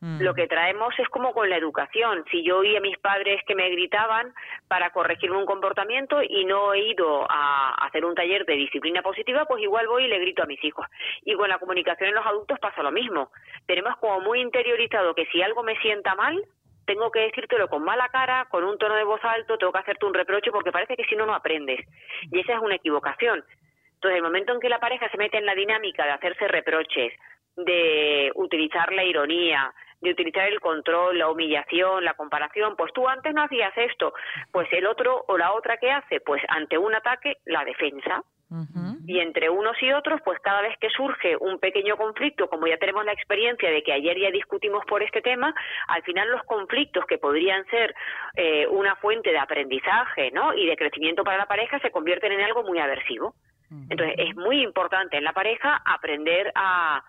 Mm. 0.02 0.21
Lo 0.21 0.35
que 0.35 0.49
traemos 0.49 0.92
es 0.99 1.09
como 1.11 1.32
con 1.32 1.49
la 1.49 1.56
educación. 1.56 2.25
Si 2.32 2.42
yo 2.42 2.59
oí 2.59 2.76
a 2.76 2.80
mis 2.80 2.99
padres 2.99 3.40
que 3.47 3.54
me 3.54 3.71
gritaban 3.71 4.35
para 4.66 4.90
corregirme 4.90 5.37
un 5.37 5.47
comportamiento 5.47 6.21
y 6.21 6.44
no 6.44 6.75
he 6.75 6.80
ido 6.90 7.25
a 7.30 7.73
hacer 7.87 8.04
un 8.04 8.16
taller 8.16 8.44
de 8.44 8.54
disciplina 8.54 9.00
positiva, 9.00 9.44
pues 9.44 9.62
igual 9.62 9.87
voy 9.87 10.04
y 10.04 10.09
le 10.09 10.18
grito 10.18 10.42
a 10.42 10.47
mis 10.47 10.62
hijos. 10.64 10.85
Y 11.25 11.35
con 11.35 11.49
la 11.49 11.61
comunicación 11.61 12.09
en 12.09 12.16
los 12.16 12.26
adultos 12.26 12.59
pasa 12.59 12.82
lo 12.82 12.90
mismo. 12.90 13.30
Tenemos 13.66 13.97
como 13.99 14.21
muy 14.23 14.40
interiorizado 14.40 15.14
que 15.14 15.26
si 15.26 15.40
algo 15.40 15.62
me 15.62 15.78
sienta 15.78 16.16
mal, 16.16 16.44
tengo 16.85 17.12
que 17.12 17.21
decírtelo 17.21 17.68
con 17.68 17.85
mala 17.85 18.09
cara, 18.09 18.47
con 18.50 18.64
un 18.64 18.78
tono 18.78 18.97
de 18.97 19.04
voz 19.04 19.21
alto, 19.23 19.56
tengo 19.56 19.71
que 19.71 19.78
hacerte 19.78 20.04
un 20.04 20.14
reproche 20.14 20.50
porque 20.50 20.73
parece 20.73 20.97
que 20.97 21.04
si 21.04 21.14
no, 21.14 21.26
no 21.26 21.35
aprendes. 21.35 21.78
Y 22.28 22.40
esa 22.40 22.54
es 22.54 22.61
una 22.61 22.75
equivocación. 22.75 23.44
Entonces, 23.94 24.16
el 24.16 24.25
momento 24.25 24.52
en 24.52 24.59
que 24.59 24.68
la 24.68 24.80
pareja 24.80 25.09
se 25.11 25.16
mete 25.16 25.38
en 25.38 25.47
la 25.47 25.54
dinámica 25.54 26.04
de 26.04 26.11
hacerse 26.11 26.49
reproches, 26.49 27.12
de 27.54 28.32
utilizar 28.35 28.92
la 28.92 29.04
ironía, 29.04 29.73
de 30.02 30.11
utilizar 30.11 30.49
el 30.49 30.61
control, 30.61 31.18
la 31.18 31.30
humillación, 31.30 32.04
la 32.04 32.14
comparación, 32.14 32.75
pues 32.76 32.92
tú 32.92 33.09
antes 33.09 33.32
no 33.35 33.42
hacías 33.42 33.73
esto, 33.76 34.12
pues 34.50 34.68
el 34.73 34.87
otro 34.87 35.25
o 35.28 35.38
la 35.38 35.52
otra 35.52 35.76
que 35.78 35.90
hace, 35.90 36.21
pues 36.21 36.42
ante 36.49 36.76
un 36.76 36.94
ataque, 36.94 37.38
la 37.47 37.64
defensa. 37.64 38.23
Y 39.06 39.18
entre 39.18 39.49
unos 39.49 39.75
y 39.80 39.90
otros, 39.94 40.21
pues 40.23 40.38
cada 40.40 40.61
vez 40.61 40.76
que 40.78 40.90
surge 40.90 41.38
un 41.38 41.59
pequeño 41.59 41.97
conflicto, 41.97 42.49
como 42.50 42.66
ya 42.66 42.76
tenemos 42.76 43.02
la 43.02 43.14
experiencia 43.14 43.71
de 43.71 43.82
que 43.82 43.94
ayer 43.94 44.18
ya 44.18 44.30
discutimos 44.30 44.85
por 44.85 45.02
este 45.02 45.23
tema, 45.23 45.54
al 45.87 46.02
final 46.02 46.28
los 46.30 46.42
conflictos 46.42 47.06
que 47.06 47.16
podrían 47.16 47.64
ser 47.66 47.94
eh, 48.37 48.66
una 48.66 48.94
fuente 48.97 49.30
de 49.30 49.38
aprendizaje 49.38 50.30
¿no? 50.32 50.52
y 50.52 50.66
de 50.66 50.76
crecimiento 50.76 51.25
para 51.25 51.38
la 51.38 51.47
pareja 51.47 51.78
se 51.78 51.90
convierten 51.90 52.32
en 52.32 52.42
algo 52.42 52.62
muy 52.62 52.78
aversivo. 52.78 53.35
Entonces, 53.88 54.16
es 54.18 54.37
muy 54.37 54.62
importante 54.62 55.16
en 55.16 55.25
la 55.25 55.32
pareja 55.32 55.80
aprender 55.87 56.52
a, 56.54 57.02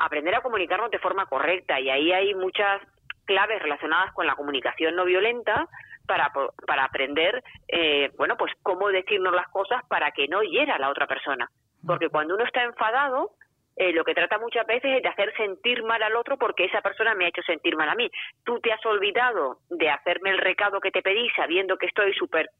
aprender 0.00 0.34
a 0.34 0.40
comunicarnos 0.40 0.90
de 0.90 0.98
forma 0.98 1.26
correcta 1.26 1.78
y 1.78 1.90
ahí 1.90 2.12
hay 2.12 2.34
muchas 2.34 2.80
claves 3.24 3.62
relacionadas 3.62 4.12
con 4.12 4.26
la 4.26 4.34
comunicación 4.34 4.96
no 4.96 5.04
violenta 5.04 5.68
para, 6.06 6.32
para 6.66 6.84
aprender, 6.84 7.42
eh, 7.68 8.10
bueno, 8.16 8.36
pues 8.36 8.52
cómo 8.62 8.88
decirnos 8.88 9.32
las 9.32 9.48
cosas 9.48 9.82
para 9.88 10.10
que 10.10 10.26
no 10.26 10.42
hiera 10.42 10.74
a 10.74 10.78
la 10.78 10.90
otra 10.90 11.06
persona. 11.06 11.48
Porque 11.86 12.08
cuando 12.08 12.34
uno 12.34 12.44
está 12.44 12.64
enfadado, 12.64 13.30
eh, 13.76 13.92
lo 13.92 14.04
que 14.04 14.14
trata 14.14 14.38
muchas 14.38 14.66
veces 14.66 14.96
es 14.96 15.02
de 15.02 15.08
hacer 15.08 15.32
sentir 15.36 15.82
mal 15.84 16.02
al 16.02 16.16
otro 16.16 16.36
porque 16.36 16.64
esa 16.64 16.80
persona 16.80 17.14
me 17.14 17.24
ha 17.24 17.28
hecho 17.28 17.42
sentir 17.42 17.76
mal 17.76 17.88
a 17.88 17.94
mí. 17.94 18.10
Tú 18.44 18.58
te 18.60 18.72
has 18.72 18.84
olvidado 18.84 19.58
de 19.70 19.88
hacerme 19.88 20.30
el 20.30 20.38
recado 20.38 20.80
que 20.80 20.90
te 20.90 21.02
pedí 21.02 21.30
sabiendo 21.36 21.76
que 21.76 21.86
estoy 21.86 22.12
súper 22.14 22.50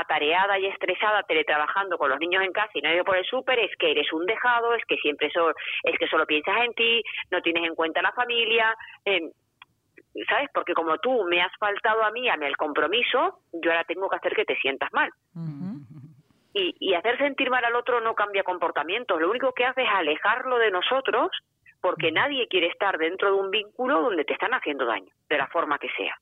atareada 0.00 0.58
y 0.58 0.66
estresada 0.66 1.22
teletrabajando 1.22 1.98
con 1.98 2.10
los 2.10 2.18
niños 2.18 2.42
en 2.42 2.52
casa 2.52 2.70
y 2.74 2.80
no 2.80 2.88
he 2.88 2.94
ido 2.94 3.04
por 3.04 3.16
el 3.16 3.24
súper 3.24 3.58
es 3.58 3.70
que 3.78 3.90
eres 3.90 4.12
un 4.12 4.26
dejado, 4.26 4.74
es 4.74 4.84
que 4.86 4.96
siempre 4.96 5.28
es 5.28 5.98
que 5.98 6.06
solo 6.06 6.26
piensas 6.26 6.56
en 6.64 6.74
ti, 6.74 7.02
no 7.30 7.40
tienes 7.42 7.64
en 7.64 7.74
cuenta 7.74 8.02
la 8.02 8.12
familia, 8.12 8.74
eh, 9.04 9.30
¿sabes? 10.28 10.48
Porque 10.52 10.74
como 10.74 10.98
tú 10.98 11.24
me 11.24 11.40
has 11.42 11.52
faltado 11.58 12.02
a 12.02 12.10
mí, 12.10 12.28
a 12.28 12.36
mí 12.36 12.46
el 12.46 12.56
compromiso, 12.56 13.40
yo 13.52 13.70
ahora 13.70 13.84
tengo 13.84 14.08
que 14.08 14.16
hacer 14.16 14.34
que 14.34 14.44
te 14.44 14.56
sientas 14.56 14.92
mal. 14.92 15.10
y, 16.54 16.74
y 16.80 16.94
hacer 16.94 17.16
sentir 17.18 17.50
mal 17.50 17.64
al 17.64 17.76
otro 17.76 18.00
no 18.00 18.14
cambia 18.14 18.42
comportamientos, 18.42 19.20
lo 19.20 19.30
único 19.30 19.52
que 19.52 19.64
hace 19.64 19.82
es 19.82 19.88
alejarlo 19.88 20.58
de 20.58 20.70
nosotros 20.70 21.30
porque 21.80 22.12
nadie 22.12 22.46
quiere 22.48 22.68
estar 22.68 22.96
dentro 22.96 23.34
de 23.34 23.40
un 23.40 23.50
vínculo 23.50 24.02
donde 24.02 24.24
te 24.24 24.34
están 24.34 24.54
haciendo 24.54 24.86
daño, 24.86 25.12
de 25.28 25.36
la 25.36 25.48
forma 25.48 25.78
que 25.78 25.88
sea. 25.96 26.16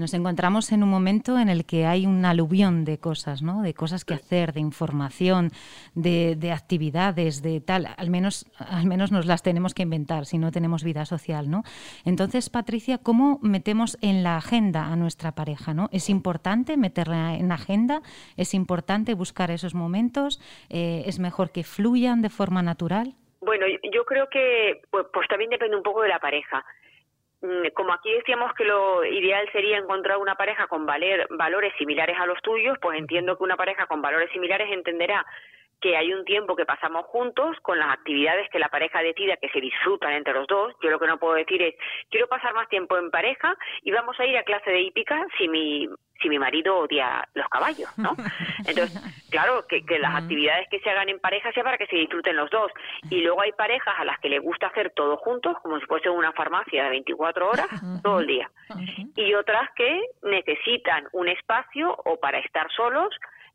Nos 0.00 0.14
encontramos 0.14 0.72
en 0.72 0.82
un 0.82 0.88
momento 0.88 1.38
en 1.38 1.50
el 1.50 1.66
que 1.66 1.84
hay 1.84 2.06
un 2.06 2.24
aluvión 2.24 2.86
de 2.86 2.96
cosas, 2.96 3.42
¿no? 3.42 3.60
De 3.60 3.74
cosas 3.74 4.06
que 4.06 4.14
hacer, 4.14 4.54
de 4.54 4.60
información, 4.60 5.50
de, 5.94 6.36
de, 6.36 6.52
actividades, 6.52 7.42
de 7.42 7.60
tal. 7.60 7.86
Al 7.98 8.08
menos, 8.08 8.46
al 8.56 8.86
menos 8.86 9.12
nos 9.12 9.26
las 9.26 9.42
tenemos 9.42 9.74
que 9.74 9.82
inventar 9.82 10.24
si 10.24 10.38
no 10.38 10.52
tenemos 10.52 10.84
vida 10.84 11.04
social, 11.04 11.50
¿no? 11.50 11.64
Entonces, 12.06 12.48
Patricia, 12.48 12.96
¿cómo 12.96 13.40
metemos 13.42 13.98
en 14.00 14.22
la 14.22 14.38
agenda 14.38 14.86
a 14.86 14.96
nuestra 14.96 15.32
pareja, 15.32 15.74
¿no? 15.74 15.90
¿Es 15.92 16.08
importante 16.08 16.78
meterla 16.78 17.34
en 17.34 17.52
agenda? 17.52 18.00
¿Es 18.38 18.54
importante 18.54 19.12
buscar 19.12 19.50
esos 19.50 19.74
momentos? 19.74 20.40
Eh, 20.70 21.02
¿Es 21.04 21.18
mejor 21.18 21.52
que 21.52 21.62
fluyan 21.62 22.22
de 22.22 22.30
forma 22.30 22.62
natural? 22.62 23.16
Bueno, 23.42 23.66
yo 23.92 24.06
creo 24.06 24.30
que 24.30 24.80
pues, 24.90 25.04
pues 25.12 25.28
también 25.28 25.50
depende 25.50 25.76
un 25.76 25.82
poco 25.82 26.00
de 26.00 26.08
la 26.08 26.20
pareja. 26.20 26.64
Mm, 27.42 27.68
como 27.74 27.92
aquí 27.92 28.12
decíamos 28.12 28.52
que 28.54 28.64
lo 28.64 29.04
ideal 29.04 29.48
sería 29.52 29.78
encontrar 29.78 30.18
una 30.18 30.34
pareja 30.34 30.66
con 30.66 30.84
valer, 30.84 31.26
valores 31.30 31.72
similares 31.78 32.16
a 32.18 32.26
los 32.26 32.40
tuyos, 32.42 32.76
pues 32.80 32.98
entiendo 32.98 33.36
que 33.36 33.44
una 33.44 33.56
pareja 33.56 33.86
con 33.86 34.02
valores 34.02 34.30
similares 34.32 34.70
entenderá 34.70 35.24
que 35.80 35.96
hay 35.96 36.12
un 36.12 36.24
tiempo 36.24 36.54
que 36.54 36.66
pasamos 36.66 37.06
juntos 37.06 37.56
con 37.62 37.78
las 37.78 37.90
actividades 37.94 38.50
que 38.50 38.58
la 38.58 38.68
pareja 38.68 39.02
decida 39.02 39.38
que 39.38 39.48
se 39.48 39.60
disfrutan 39.60 40.12
entre 40.12 40.34
los 40.34 40.46
dos. 40.46 40.74
Yo 40.82 40.90
lo 40.90 40.98
que 40.98 41.06
no 41.06 41.18
puedo 41.18 41.34
decir 41.34 41.62
es, 41.62 41.74
quiero 42.10 42.28
pasar 42.28 42.52
más 42.54 42.68
tiempo 42.68 42.98
en 42.98 43.10
pareja 43.10 43.56
y 43.82 43.90
vamos 43.90 44.18
a 44.20 44.26
ir 44.26 44.36
a 44.36 44.42
clase 44.42 44.70
de 44.70 44.80
hípica 44.80 45.26
si 45.38 45.48
mi 45.48 45.88
si 46.20 46.28
mi 46.28 46.38
marido 46.38 46.78
odia 46.78 47.26
los 47.34 47.48
caballos, 47.48 47.88
¿no? 47.98 48.16
Entonces, 48.66 48.92
claro, 49.30 49.66
que, 49.68 49.84
que 49.84 49.98
las 49.98 50.14
actividades 50.14 50.68
que 50.70 50.80
se 50.80 50.90
hagan 50.90 51.08
en 51.08 51.18
pareja 51.18 51.52
sea 51.52 51.64
para 51.64 51.78
que 51.78 51.86
se 51.86 51.96
disfruten 51.96 52.36
los 52.36 52.50
dos. 52.50 52.70
Y 53.10 53.22
luego 53.22 53.40
hay 53.40 53.52
parejas 53.52 53.94
a 53.98 54.04
las 54.04 54.18
que 54.20 54.28
les 54.28 54.42
gusta 54.42 54.68
hacer 54.68 54.92
todo 54.94 55.16
juntos, 55.18 55.56
como 55.62 55.78
si 55.78 55.86
fuese 55.86 56.10
una 56.10 56.32
farmacia 56.32 56.84
de 56.84 56.90
24 56.90 57.48
horas, 57.48 57.68
todo 58.02 58.20
el 58.20 58.26
día. 58.26 58.50
Y 59.16 59.34
otras 59.34 59.68
que 59.76 60.00
necesitan 60.22 61.06
un 61.12 61.28
espacio 61.28 61.96
o 62.04 62.18
para 62.18 62.38
estar 62.38 62.70
solos 62.72 63.08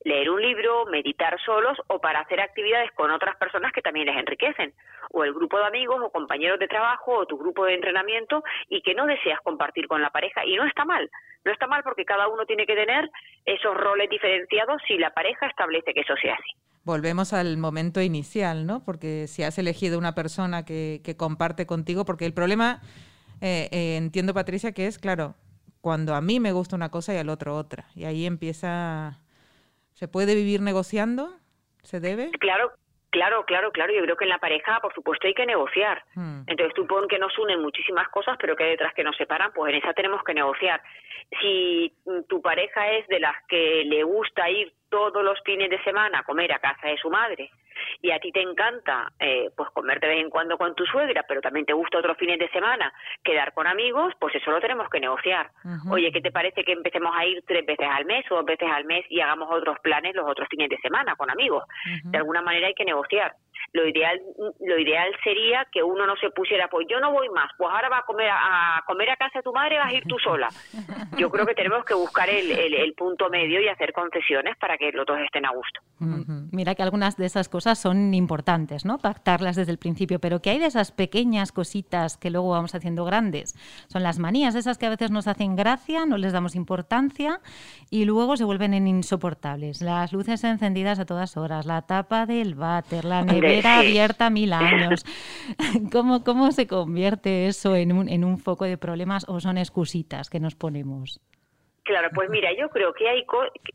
leer 0.05 0.29
un 0.29 0.41
libro, 0.41 0.85
meditar 0.85 1.37
solos 1.43 1.77
o 1.87 1.99
para 1.99 2.21
hacer 2.21 2.39
actividades 2.39 2.91
con 2.91 3.11
otras 3.11 3.35
personas 3.37 3.73
que 3.73 3.81
también 3.81 4.05
les 4.05 4.15
enriquecen, 4.15 4.71
o 5.11 5.23
el 5.23 5.33
grupo 5.33 5.57
de 5.57 5.65
amigos 5.65 5.99
o 6.01 6.11
compañeros 6.11 6.59
de 6.59 6.67
trabajo 6.67 7.17
o 7.17 7.25
tu 7.25 7.37
grupo 7.37 7.65
de 7.65 7.73
entrenamiento 7.73 8.43
y 8.69 8.81
que 8.81 8.93
no 8.93 9.07
deseas 9.07 9.41
compartir 9.41 9.87
con 9.87 10.01
la 10.03 10.11
pareja 10.11 10.45
y 10.45 10.55
no 10.55 10.65
está 10.65 10.85
mal, 10.85 11.09
no 11.43 11.51
está 11.51 11.65
mal 11.65 11.81
porque 11.83 12.05
cada 12.05 12.27
uno 12.27 12.45
tiene 12.45 12.67
que 12.67 12.75
tener 12.75 13.09
esos 13.45 13.75
roles 13.75 14.07
diferenciados 14.09 14.79
si 14.87 14.97
la 14.99 15.09
pareja 15.09 15.47
establece 15.47 15.93
que 15.93 16.01
eso 16.01 16.15
sea 16.21 16.35
así. 16.35 16.51
Volvemos 16.83 17.33
al 17.33 17.57
momento 17.57 17.99
inicial, 17.99 18.67
¿no? 18.67 18.83
Porque 18.83 19.25
si 19.25 19.41
has 19.41 19.57
elegido 19.57 19.97
una 19.97 20.13
persona 20.13 20.65
que, 20.65 21.01
comparte 21.17 21.65
contigo, 21.65 22.05
porque 22.05 22.27
el 22.27 22.33
problema, 22.33 22.79
eh, 23.41 23.69
eh, 23.71 23.97
entiendo 23.97 24.35
Patricia, 24.35 24.71
que 24.71 24.85
es, 24.85 24.99
claro, 24.99 25.33
cuando 25.81 26.13
a 26.13 26.21
mí 26.21 26.39
me 26.39 26.51
gusta 26.51 26.75
una 26.75 26.89
cosa 26.89 27.15
y 27.15 27.17
al 27.17 27.29
otro 27.29 27.55
otra, 27.55 27.87
y 27.95 28.05
ahí 28.05 28.27
empieza 28.27 29.19
¿Se 29.95 30.09
puede 30.09 30.35
vivir 30.35 30.61
negociando? 30.61 31.29
¿Se 31.83 31.99
debe? 31.99 32.29
Claro, 32.39 32.71
Claro, 33.11 33.45
claro, 33.45 33.71
claro. 33.71 33.93
Yo 33.93 34.01
creo 34.01 34.17
que 34.17 34.25
en 34.25 34.29
la 34.29 34.39
pareja, 34.39 34.81
por 34.81 34.93
supuesto, 34.93 35.25
hay 35.25 35.33
que 35.33 35.45
negociar. 35.45 36.03
Hmm. 36.15 36.41
Entonces, 36.47 36.73
tú 36.75 36.85
pon 36.85 37.07
que 37.07 37.17
nos 37.17 37.31
unen 37.39 37.61
muchísimas 37.61 38.09
cosas, 38.09 38.35
pero 38.37 38.57
que 38.57 38.65
hay 38.65 38.71
detrás 38.71 38.93
que 38.93 39.05
nos 39.05 39.15
separan, 39.15 39.53
pues 39.53 39.71
en 39.71 39.79
esa 39.79 39.93
tenemos 39.93 40.21
que 40.21 40.33
negociar. 40.33 40.81
Si 41.39 41.93
tu 42.27 42.41
pareja 42.41 42.91
es 42.91 43.07
de 43.07 43.21
las 43.21 43.35
que 43.47 43.85
le 43.85 44.03
gusta 44.03 44.49
ir 44.49 44.73
todos 44.89 45.23
los 45.23 45.39
fines 45.45 45.69
de 45.69 45.81
semana 45.85 46.19
a 46.19 46.23
comer 46.23 46.51
a 46.51 46.59
casa 46.59 46.89
de 46.89 46.97
su 46.97 47.09
madre 47.09 47.49
y 48.01 48.11
a 48.11 48.19
ti 48.19 48.31
te 48.31 48.41
encanta 48.41 49.11
eh, 49.19 49.49
pues 49.55 49.69
comer 49.71 49.99
de 49.99 50.07
vez 50.07 50.19
en 50.19 50.29
cuando 50.29 50.57
con 50.57 50.75
tu 50.75 50.85
suegra, 50.85 51.23
pero 51.27 51.41
también 51.41 51.65
te 51.65 51.73
gusta 51.73 51.97
otros 51.97 52.17
fines 52.17 52.39
de 52.39 52.49
semana 52.49 52.93
quedar 53.23 53.53
con 53.53 53.67
amigos, 53.67 54.13
pues 54.19 54.35
eso 54.35 54.51
lo 54.51 54.59
tenemos 54.59 54.89
que 54.89 54.99
negociar. 54.99 55.49
Oye, 55.89 56.11
¿qué 56.11 56.21
te 56.21 56.31
parece 56.31 56.63
que 56.63 56.71
empecemos 56.71 57.11
a 57.15 57.25
ir 57.25 57.43
tres 57.47 57.65
veces 57.65 57.87
al 57.89 58.05
mes 58.05 58.25
o 58.31 58.35
dos 58.35 58.45
veces 58.45 58.69
al 58.71 58.85
mes 58.85 59.05
y 59.09 59.19
hagamos 59.21 59.49
otros 59.51 59.79
planes 59.79 60.15
los 60.15 60.27
otros 60.27 60.47
fines 60.49 60.69
de 60.69 60.77
semana 60.77 61.15
con 61.15 61.29
amigos? 61.29 61.63
De 62.03 62.17
alguna 62.17 62.41
manera 62.41 62.67
hay 62.67 62.73
que 62.73 62.85
negociar 62.85 63.33
lo 63.73 63.87
ideal 63.87 64.19
lo 64.59 64.79
ideal 64.79 65.11
sería 65.23 65.65
que 65.71 65.83
uno 65.83 66.05
no 66.05 66.15
se 66.17 66.29
pusiera 66.31 66.67
pues 66.69 66.87
yo 66.89 66.99
no 66.99 67.11
voy 67.11 67.29
más 67.29 67.51
pues 67.57 67.69
ahora 67.71 67.89
va 67.89 67.99
a 67.99 68.03
comer 68.03 68.29
a, 68.31 68.83
comer 68.85 69.09
a 69.09 69.15
casa 69.15 69.39
de 69.39 69.43
tu 69.43 69.53
madre 69.53 69.77
vas 69.77 69.87
a 69.87 69.93
ir 69.93 70.03
tú 70.07 70.17
sola. 70.19 70.49
Yo 71.17 71.29
creo 71.29 71.45
que 71.45 71.53
tenemos 71.53 71.85
que 71.85 71.93
buscar 71.93 72.29
el, 72.29 72.51
el, 72.51 72.93
punto 72.93 73.29
medio 73.29 73.61
y 73.61 73.67
hacer 73.67 73.93
concesiones 73.93 74.57
para 74.57 74.77
que 74.77 74.91
los 74.91 75.05
dos 75.05 75.17
estén 75.19 75.45
a 75.45 75.51
gusto. 75.51 75.81
Mira 76.51 76.75
que 76.75 76.83
algunas 76.83 77.17
de 77.17 77.25
esas 77.25 77.49
cosas 77.49 77.79
son 77.79 78.13
importantes 78.13 78.85
no 78.85 78.97
pactarlas 78.97 79.55
desde 79.55 79.71
el 79.71 79.77
principio 79.77 80.19
pero 80.19 80.41
que 80.41 80.51
hay 80.51 80.59
de 80.59 80.67
esas 80.67 80.91
pequeñas 80.91 81.51
cositas 81.51 82.17
que 82.17 82.29
luego 82.29 82.49
vamos 82.49 82.75
haciendo 82.75 83.05
grandes. 83.05 83.55
Son 83.87 84.03
las 84.03 84.19
manías 84.19 84.55
esas 84.55 84.77
que 84.77 84.85
a 84.85 84.89
veces 84.89 85.11
nos 85.11 85.27
hacen 85.27 85.55
gracia 85.55 86.05
no 86.05 86.17
les 86.17 86.33
damos 86.33 86.55
importancia 86.55 87.39
y 87.89 88.05
luego 88.05 88.37
se 88.37 88.43
vuelven 88.43 88.73
insoportables. 88.87 89.81
Las 89.81 90.13
luces 90.13 90.43
encendidas 90.43 90.99
a 90.99 91.05
todas 91.05 91.37
horas 91.37 91.65
la 91.65 91.81
tapa 91.83 92.25
del 92.25 92.55
váter 92.55 93.05
la 93.05 93.23
nevera 93.23 93.54
era 93.59 93.79
abierta 93.79 94.29
mil 94.29 94.53
años. 94.53 95.05
¿Cómo, 95.91 96.23
¿Cómo 96.23 96.51
se 96.51 96.67
convierte 96.67 97.47
eso 97.47 97.75
en 97.75 97.91
un, 97.91 98.09
en 98.09 98.23
un 98.23 98.37
foco 98.37 98.65
de 98.65 98.77
problemas 98.77 99.25
o 99.27 99.39
son 99.39 99.57
excusitas 99.57 100.29
que 100.29 100.39
nos 100.39 100.55
ponemos? 100.55 101.19
Claro, 101.85 102.09
pues 102.15 102.31
mira, 102.31 102.51
yo 102.51 102.69
creo 102.69 102.93
que 102.93 103.07
hay 103.07 103.23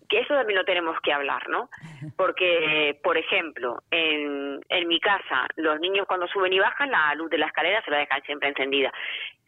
que 0.08 0.18
eso 0.18 0.34
también 0.34 0.58
lo 0.58 0.64
tenemos 0.64 0.96
que 1.00 1.12
hablar, 1.12 1.49
¿no? 1.49 1.70
Porque, 2.16 2.99
por 3.04 3.16
ejemplo, 3.16 3.84
en, 3.88 4.60
en 4.68 4.88
mi 4.88 4.99
casa, 4.99 5.46
los 5.54 5.78
niños 5.78 6.08
cuando 6.08 6.26
suben 6.26 6.52
y 6.52 6.58
bajan, 6.58 6.90
la 6.90 7.14
luz 7.14 7.30
de 7.30 7.38
la 7.38 7.46
escalera 7.46 7.80
se 7.84 7.90
la 7.92 7.99
dejan 7.99 8.20
siempre 8.22 8.49
encendida. 8.49 8.92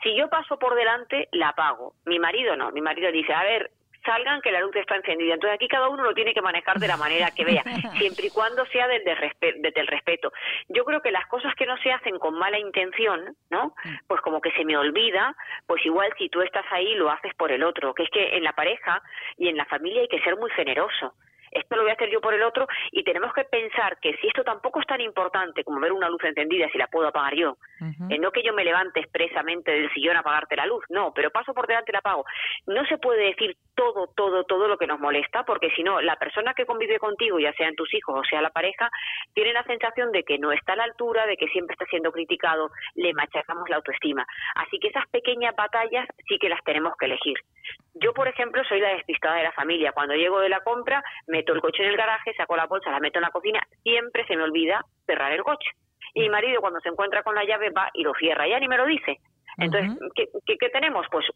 Si 0.01 0.17
yo 0.17 0.29
paso 0.29 0.61
por 0.61 0.77
delante, 0.77 1.29
la 1.33 1.49
apago. 1.49 1.95
Mi 2.07 2.21
marido 2.21 2.57
no. 2.57 2.71
Mi 2.71 2.81
marido 2.81 3.11
dice, 3.11 3.33
a 3.33 3.43
ver, 3.43 3.73
salgan 4.05 4.41
que 4.41 4.53
la 4.53 4.61
luz 4.61 4.75
está 4.77 4.97
encendida. 4.97 5.35
Entonces 5.35 5.57
aquí 5.57 5.69
cada 5.69 5.89
uno 5.89 6.03
lo 6.03 6.15
tiene 6.15 6.35
que 6.35 6.43
manejar 6.43 6.79
de 6.79 6.89
la 6.89 6.97
manera 6.97 7.31
que 7.31 7.45
vea, 7.45 7.63
siempre 7.99 8.27
y 8.27 8.31
cuando 8.31 8.65
sea 8.67 8.89
desde 8.89 9.13
el, 9.13 9.87
respeto. 9.87 10.33
Yo 10.69 10.85
creo 10.85 11.01
que 11.01 11.11
las 11.11 11.27
cosas 11.27 11.55
que 11.55 11.67
no 11.67 11.77
se 11.79 11.93
hacen 11.93 12.19
con 12.19 12.35
mala 12.35 12.59
intención, 12.59 13.37
¿no? 13.51 13.75
Pues 14.07 14.21
como 14.21 14.41
que 14.41 14.53
se 14.53 14.65
me 14.65 14.77
olvida, 14.77 15.35
pues 15.67 15.85
igual 15.85 16.13
si 16.19 16.29
tú 16.29 16.41
estás 16.43 16.65
ahí 16.71 16.95
lo 16.95 17.11
haces 17.11 17.35
por 17.35 17.53
el 17.53 17.63
otro, 17.63 17.95
que 17.95 18.05
es 18.05 18.11
que 18.11 18.37
en 18.37 18.45
la 18.45 18.53
pareja 18.53 19.03
y 19.37 19.49
en 19.49 19.57
la 19.57 19.65
familia 19.67 20.03
hay 20.03 20.09
que 20.09 20.23
ser 20.23 20.37
muy 20.37 20.51
generoso 20.51 21.15
esto 21.53 21.77
lo 21.77 21.83
voy 21.83 21.91
a 21.91 21.95
hacer 21.95 22.11
yo 22.11 22.21
por 22.21 22.35
el 22.35 22.43
otro 22.43 22.67
y 22.91 23.05
tenemos 23.05 23.33
que 23.35 23.45
pensar 23.45 23.99
que 24.01 24.17
si 24.17 24.29
esto 24.29 24.43
tampoco 24.43 24.81
es 24.81 24.87
tan 24.87 25.01
importante 25.01 25.65
como 25.65 25.81
ver 25.81 25.93
una 25.93 26.09
luz 26.09 26.23
encendida 26.25 26.69
si 26.71 26.79
la 26.79 26.87
puedo 26.87 27.09
apagar 27.09 27.35
yo, 27.35 27.57
eh, 28.11 28.19
no 28.19 28.31
que 28.31 28.43
yo 28.43 28.53
me 28.53 28.65
levante 28.65 29.01
expresamente 29.01 29.71
del 29.71 29.93
sillón 29.93 30.17
a 30.17 30.21
apagarte 30.21 30.57
la 30.57 30.67
luz, 30.67 30.85
no, 30.89 31.13
pero 31.15 31.31
paso 31.31 31.55
por 31.55 31.67
delante 31.67 31.91
y 31.91 31.95
la 31.95 31.99
apago. 31.99 32.25
No 32.67 32.85
se 32.87 32.99
puede 32.99 33.27
decir 33.27 33.57
todo, 33.75 34.09
todo, 34.17 34.45
todo 34.45 34.69
lo 34.69 34.79
que 34.79 34.87
nos 34.87 35.01
molesta, 35.01 35.45
porque 35.45 35.71
si 35.71 35.83
no, 35.83 36.01
la 36.01 36.17
persona 36.17 36.55
que 36.55 36.67
convive 36.67 36.99
contigo, 36.99 37.39
ya 37.39 37.53
sean 37.55 37.75
tus 37.75 37.93
hijos 37.95 38.21
o 38.21 38.25
sea 38.25 38.43
la 38.43 38.51
pareja, 38.51 38.91
tiene 39.35 39.53
la 39.53 39.65
sensación 39.65 40.13
de 40.13 40.25
que 40.25 40.39
no 40.39 40.53
está 40.53 40.73
a 40.73 40.77
la 40.77 40.85
altura, 40.85 41.27
de 41.27 41.37
que 41.37 41.49
siempre 41.49 41.75
está 41.75 41.87
siendo 41.87 42.13
criticado, 42.13 42.71
le 42.95 43.13
machacamos 43.15 43.69
la 43.69 43.77
autoestima. 43.77 44.27
Así 44.55 44.79
que 44.79 44.89
esas 44.89 45.09
pequeñas 45.09 45.55
batallas 45.57 46.07
sí 46.29 46.39
que 46.39 46.49
las 46.49 46.63
tenemos 46.65 46.95
que 46.97 47.07
elegir. 47.07 47.39
Yo, 47.95 48.13
por 48.15 48.27
ejemplo, 48.27 48.63
soy 48.65 48.81
la 48.81 48.91
despistada 48.91 49.37
de 49.37 49.45
la 49.45 49.53
familia. 49.53 49.93
Cuando 49.93 50.15
llego 50.15 50.41
de 50.41 50.49
la 50.49 50.61
compra, 50.61 51.03
meto 51.27 51.53
el 51.53 51.61
coche 51.61 51.83
en 51.83 51.91
el 51.91 51.97
garaje, 51.97 52.33
saco 52.35 52.57
la 52.57 52.67
bolsa, 52.67 52.91
la 52.91 53.01
meto 53.01 53.19
en 53.19 53.25
la 53.25 53.31
cocina, 53.31 53.61
siempre 53.83 54.27
se 54.27 54.37
me 54.37 54.45
olvida 54.45 54.85
cerrar 55.07 55.33
el 55.33 55.43
coche. 55.43 55.71
Y 56.15 56.21
mi 56.21 56.31
marido, 56.31 56.61
cuando 56.61 56.81
se 56.81 56.89
encuentra 56.89 57.23
con 57.23 57.35
la 57.35 57.45
llave, 57.45 57.71
va 57.71 57.91
y 57.95 58.03
lo 58.03 58.13
cierra. 58.15 58.49
Ya 58.49 58.59
ni 58.59 58.69
me 58.69 58.77
lo 58.77 58.87
dice. 58.87 59.19
Entonces, 59.59 59.93
¿qué, 60.15 60.69
tenemos? 60.71 61.07
Pues 61.11 61.27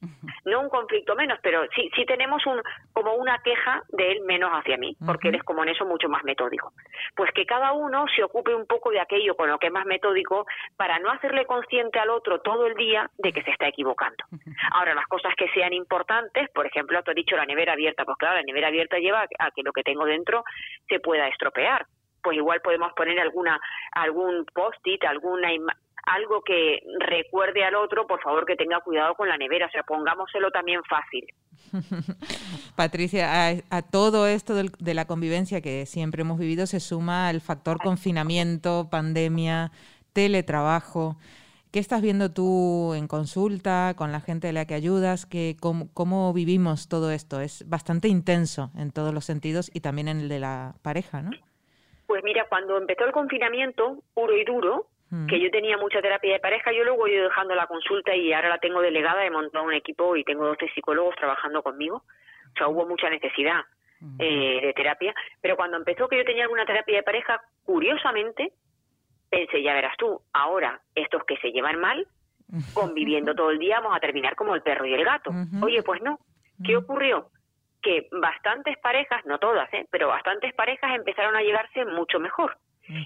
no 0.47 0.61
un 0.61 0.69
conflicto 0.69 1.15
menos, 1.15 1.39
pero 1.43 1.63
sí, 1.75 1.91
sí 1.95 2.07
tenemos 2.07 2.45
un, 2.47 2.63
como 2.93 3.15
una 3.15 3.39
queja 3.43 3.83
de 3.89 4.13
él 4.13 4.21
menos 4.23 4.51
hacia 4.53 4.77
mí, 4.77 4.97
porque 5.05 5.29
él 5.29 5.35
es 5.35 5.43
como 5.43 5.63
en 5.65 5.71
eso 5.71 5.85
mucho 5.85 6.09
más 6.09 6.25
metódico. 6.25 6.73
Pues 7.15 7.33
que 7.33 7.45
cada 7.45 7.73
uno 7.73 8.07
se 8.15 8.23
ocupe 8.23 8.55
un 8.55 8.67
poco 8.67 8.91
de 8.91 9.01
aquello 9.01 9.35
con 9.37 9.51
lo 9.51 9.59
que 9.59 9.67
es 9.67 9.73
más 9.73 9.87
metódico 9.87 10.47
para 10.77 10.99
no 11.01 11.11
hacerle 11.11 11.47
consciente 11.47 11.99
al 11.99 12.11
otro 12.11 12.41
todo 12.41 12.67
el 12.67 12.75
día 12.75 13.11
de 13.19 13.33
que 13.33 13.43
se 13.43 13.51
está 13.51 13.69
equivocando. 13.69 14.25
Ahora, 14.71 14.95
las 14.95 15.07
cosas 15.07 15.35
que 15.37 15.49
sean 15.51 15.73
importantes, 15.73 16.49
por 16.51 16.67
ejemplo, 16.67 17.03
tú 17.03 17.11
has 17.11 17.17
dicho 17.17 17.37
la 17.37 17.45
nevera 17.45 17.73
abierta, 17.73 18.05
pues 18.05 18.17
claro, 18.17 18.37
la 18.37 18.43
nevera 18.43 18.69
abierta 18.69 18.99
lleva 18.99 19.27
a 19.39 19.51
que 19.51 19.63
lo 19.63 19.73
que 19.73 19.83
tengo 19.83 20.05
dentro 20.05 20.45
se 20.89 21.01
pueda 21.01 21.29
estropear 21.29 21.87
pues 22.23 22.39
igual 22.39 22.61
podemos 22.61 22.93
poner 22.95 23.21
alguna 23.21 23.61
algún 23.93 24.45
post-it, 24.53 25.05
alguna 25.05 25.53
algo 26.07 26.43
que 26.43 26.81
recuerde 27.01 27.65
al 27.65 27.75
otro, 27.75 28.07
por 28.07 28.23
favor 28.23 28.47
que 28.47 28.57
tenga 28.57 28.81
cuidado 28.81 29.15
con 29.15 29.29
la 29.29 29.37
nevera, 29.37 29.67
o 29.67 29.71
sea, 29.71 29.83
pongámoselo 29.83 30.51
también 30.51 30.81
fácil. 30.85 31.27
Patricia, 32.77 33.49
a, 33.71 33.83
todo 33.83 34.27
esto 34.27 34.55
de 34.55 34.95
la 34.95 35.07
convivencia 35.07 35.61
que 35.61 35.85
siempre 35.85 36.23
hemos 36.23 36.39
vivido 36.39 36.67
se 36.67 36.81
suma 36.81 37.31
el 37.31 37.41
factor 37.41 37.79
confinamiento, 37.79 38.89
pandemia, 38.91 39.73
teletrabajo. 40.13 41.17
¿Qué 41.73 41.81
estás 41.81 42.01
viendo 42.01 42.33
tú 42.33 42.95
en 42.95 43.09
consulta 43.09 43.95
con 43.97 44.13
la 44.13 44.21
gente 44.21 44.49
a 44.49 44.53
la 44.53 44.65
que 44.65 44.75
ayudas? 44.75 45.27
Que, 45.27 45.57
cómo, 45.61 45.93
¿Cómo 45.93 46.33
vivimos 46.33 46.89
todo 46.89 47.11
esto? 47.11 47.41
Es 47.41 47.69
bastante 47.69 48.09
intenso 48.09 48.71
en 48.79 48.93
todos 48.93 49.13
los 49.13 49.25
sentidos 49.25 49.71
y 49.75 49.81
también 49.81 50.09
en 50.09 50.21
el 50.21 50.29
de 50.29 50.39
la 50.39 50.75
pareja, 50.83 51.21
¿no? 51.21 51.33
Pues 52.07 52.23
mira, 52.23 52.47
cuando 52.49 52.79
empezó 52.79 53.05
el 53.05 53.13
confinamiento 53.13 53.99
puro 54.15 54.37
y 54.37 54.45
duro, 54.45 54.87
Mm. 55.11 55.27
que 55.29 55.39
yo 55.41 55.51
tenía 55.51 55.77
mucha 55.79 56.03
terapia 56.03 56.33
de 56.33 56.41
pareja, 56.41 56.73
yo 56.73 56.83
luego 56.83 57.07
he 57.07 57.15
ido 57.15 57.25
dejando 57.25 57.55
la 57.55 57.69
consulta 57.69 58.15
y 58.15 58.33
ahora 58.33 58.49
la 58.49 58.59
tengo 58.59 58.81
delegada, 58.81 59.25
he 59.25 59.31
montado 59.31 59.65
un 59.65 59.73
equipo 59.73 60.17
y 60.17 60.25
tengo 60.25 60.47
12 60.47 60.69
psicólogos 60.75 61.15
trabajando 61.15 61.63
conmigo. 61.63 62.03
O 62.55 62.59
sea, 62.59 62.69
hubo 62.69 62.87
mucha 62.87 63.09
necesidad 63.09 63.61
mm. 64.01 64.17
eh, 64.19 64.61
de 64.63 64.73
terapia, 64.73 65.15
pero 65.41 65.57
cuando 65.57 65.77
empezó 65.77 66.09
que 66.09 66.17
yo 66.17 66.25
tenía 66.25 66.45
alguna 66.45 66.67
terapia 66.67 66.97
de 66.97 67.03
pareja, 67.05 67.41
curiosamente, 67.65 68.53
pensé, 69.31 69.63
ya 69.63 69.75
verás 69.75 69.97
tú, 69.97 70.21
ahora 70.33 70.81
estos 70.95 71.23
que 71.25 71.37
se 71.37 71.53
llevan 71.53 71.79
mal, 71.79 72.07
conviviendo 72.75 73.35
todo 73.35 73.51
el 73.51 73.59
día, 73.59 73.79
vamos 73.79 73.97
a 73.97 74.01
terminar 74.01 74.35
como 74.35 74.55
el 74.57 74.63
perro 74.63 74.87
y 74.87 74.95
el 74.95 75.05
gato. 75.05 75.31
Oye, 75.63 75.83
pues 75.83 76.03
no. 76.03 76.19
¿Qué 76.65 76.77
ocurrió? 76.77 77.29
Que 77.83 78.09
bastantes 78.11 78.77
parejas, 78.79 79.25
no 79.27 79.39
todas, 79.39 79.73
¿eh? 79.75 79.87
pero 79.91 80.09
bastantes 80.09 80.55
parejas 80.55 80.97
empezaron 80.97 81.37
a 81.37 81.43
llevarse 81.43 81.85
mucho 81.85 82.19
mejor. 82.19 82.57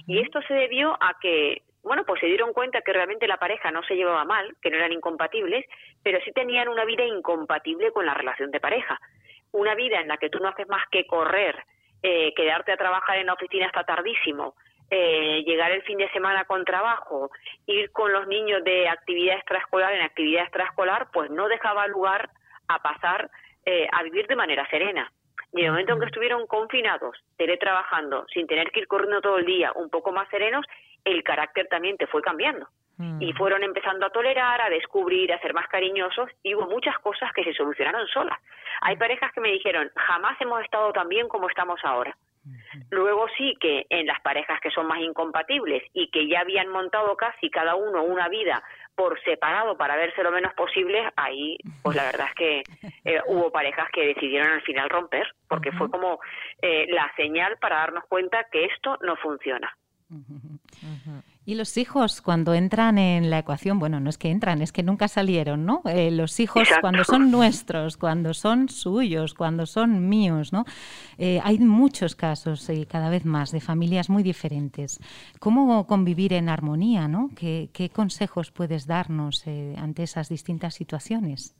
Y 0.07 0.21
esto 0.21 0.41
se 0.43 0.55
debió 0.55 0.93
a 1.03 1.19
que 1.21 1.63
bueno, 1.83 2.05
pues 2.05 2.21
se 2.21 2.27
dieron 2.27 2.53
cuenta 2.53 2.83
que 2.83 2.93
realmente 2.93 3.27
la 3.27 3.39
pareja 3.39 3.71
no 3.71 3.83
se 3.83 3.95
llevaba 3.95 4.25
mal, 4.25 4.55
que 4.61 4.71
no 4.71 4.77
eran 4.77 4.93
incompatibles, 4.93 5.65
pero 6.03 6.19
sí 6.25 6.33
tenían 6.33 6.69
una 6.69 6.85
vida 6.85 7.05
incompatible 7.05 7.91
con 7.93 8.07
la 8.07 8.15
relación 8.15 8.51
de 8.51 8.61
pareja. 8.61 9.01
Una 9.53 9.75
vida 9.75 10.01
en 10.01 10.09
la 10.09 10.19
que 10.19 10.31
tú 10.31 10.39
no 10.39 10.49
haces 10.49 10.69
más 10.69 10.87
que 10.91 11.07
correr, 11.07 11.57
eh, 12.03 12.33
quedarte 12.35 12.73
a 12.73 12.77
trabajar 12.77 13.19
en 13.19 13.27
la 13.27 13.35
oficina 13.35 13.67
hasta 13.67 13.85
tardísimo, 13.85 14.55
eh, 14.91 15.43
llegar 15.47 15.71
el 15.73 15.83
fin 15.83 15.99
de 15.99 16.11
semana 16.11 16.45
con 16.45 16.65
trabajo, 16.65 17.31
ir 17.67 17.91
con 17.93 18.13
los 18.13 18.27
niños 18.27 18.63
de 18.65 18.89
actividad 18.89 19.37
extraescolar 19.37 19.95
en 19.95 20.03
actividad 20.03 20.43
extraescolar, 20.43 21.09
pues 21.13 21.31
no 21.31 21.49
dejaba 21.49 21.87
lugar 21.87 22.31
a 22.69 22.81
pasar 22.81 23.31
eh, 23.65 23.89
a 23.93 24.03
vivir 24.03 24.27
de 24.27 24.37
manera 24.37 24.69
serena. 24.69 25.13
Y 25.53 25.61
en 25.61 25.67
el 25.67 25.71
momento 25.73 25.95
en 25.95 26.01
que 26.01 26.07
estuvieron 26.07 26.47
confinados, 26.47 27.17
teletrabajando, 27.37 28.27
sin 28.33 28.47
tener 28.47 28.71
que 28.71 28.81
ir 28.81 28.87
corriendo 28.87 29.21
todo 29.21 29.39
el 29.39 29.47
día, 29.47 29.73
un 29.75 29.91
poco 29.91 30.13
más 30.13 30.29
serenos, 30.29 30.65
el 31.05 31.23
carácter 31.25 31.67
también 31.69 31.97
te 31.97 32.07
fue 32.07 32.23
cambiando. 32.23 32.69
Y 33.19 33.33
mm. 33.33 33.37
fueron 33.37 33.65
empezando 33.65 34.05
a 34.05 34.11
tolerar, 34.11 34.61
a 34.61 34.69
descubrir, 34.69 35.33
a 35.33 35.41
ser 35.41 35.55
más 35.55 35.67
cariñosos 35.69 36.29
y 36.43 36.55
hubo 36.55 36.67
muchas 36.67 36.99
cosas 36.99 37.33
que 37.33 37.43
se 37.45 37.55
solucionaron 37.55 38.07
solas. 38.09 38.39
Hay 38.83 38.97
parejas 38.97 39.33
que 39.33 39.41
me 39.41 39.51
dijeron, 39.51 39.91
jamás 39.97 40.39
hemos 40.41 40.63
estado 40.63 40.93
tan 40.93 41.09
bien 41.09 41.27
como 41.27 41.49
estamos 41.49 41.81
ahora. 41.83 42.15
Luego 42.91 43.27
sí 43.37 43.57
que 43.61 43.87
en 43.91 44.07
las 44.07 44.21
parejas 44.21 44.61
que 44.61 44.71
son 44.71 44.87
más 44.87 45.01
incompatibles 45.01 45.83
y 45.93 46.11
que 46.11 46.27
ya 46.29 46.41
habían 46.41 46.69
montado 46.69 47.17
casi 47.17 47.51
cada 47.51 47.75
uno 47.75 48.03
una 48.03 48.29
vida 48.29 48.63
por 49.01 49.19
separado 49.23 49.79
para 49.79 49.97
verse 49.97 50.23
lo 50.23 50.31
menos 50.31 50.53
posible, 50.53 51.11
ahí 51.17 51.57
pues 51.83 51.97
la 51.97 52.05
verdad 52.05 52.27
es 52.29 52.35
que 52.35 52.63
eh, 53.07 53.19
hubo 53.29 53.51
parejas 53.51 53.89
que 53.95 54.09
decidieron 54.09 54.51
al 54.51 54.61
final 54.61 54.91
romper, 54.91 55.27
porque 55.49 55.73
fue 55.73 55.91
como 55.91 56.21
eh, 56.61 56.85
la 56.91 57.11
señal 57.17 57.57
para 57.59 57.77
darnos 57.77 58.05
cuenta 58.11 58.45
que 58.53 58.67
esto 58.67 58.99
no 59.01 59.17
funciona. 59.17 59.75
Y 61.51 61.57
los 61.57 61.77
hijos 61.79 62.23
cuando 62.23 62.55
entran 62.55 62.97
en 62.97 63.29
la 63.29 63.41
ecuación, 63.41 63.81
bueno, 63.81 63.99
no 63.99 64.09
es 64.09 64.19
que 64.19 64.29
entran, 64.29 64.63
es 64.63 64.71
que 64.71 64.85
nunca 64.85 65.09
salieron, 65.09 65.67
¿no? 65.67 65.83
Eh, 65.85 66.13
los 66.13 66.39
hijos 66.39 66.69
cuando 66.81 67.03
son 67.03 67.33
nuestros, 67.33 67.97
cuando 67.97 68.35
son 68.35 68.69
suyos, 68.69 69.35
cuando 69.35 69.67
son 69.67 70.09
míos, 70.09 70.53
¿no? 70.53 70.63
Eh, 71.19 71.41
hay 71.43 71.59
muchos 71.59 72.15
casos 72.15 72.71
y 72.71 72.87
cada 72.87 73.11
vez 73.11 73.25
más 73.25 73.51
de 73.51 73.61
familias 73.61 74.09
muy 74.09 74.23
diferentes. 74.23 75.01
¿Cómo 75.41 75.89
convivir 75.89 76.35
en 76.35 76.49
armonía, 76.49 77.09
¿no? 77.09 77.31
¿Qué, 77.37 77.91
consejos 77.93 78.53
puedes 78.53 78.87
darnos 78.87 79.45
eh, 79.49 79.75
ante 79.77 80.05
esas 80.05 80.29
distintas 80.29 80.75
situaciones? 80.75 81.57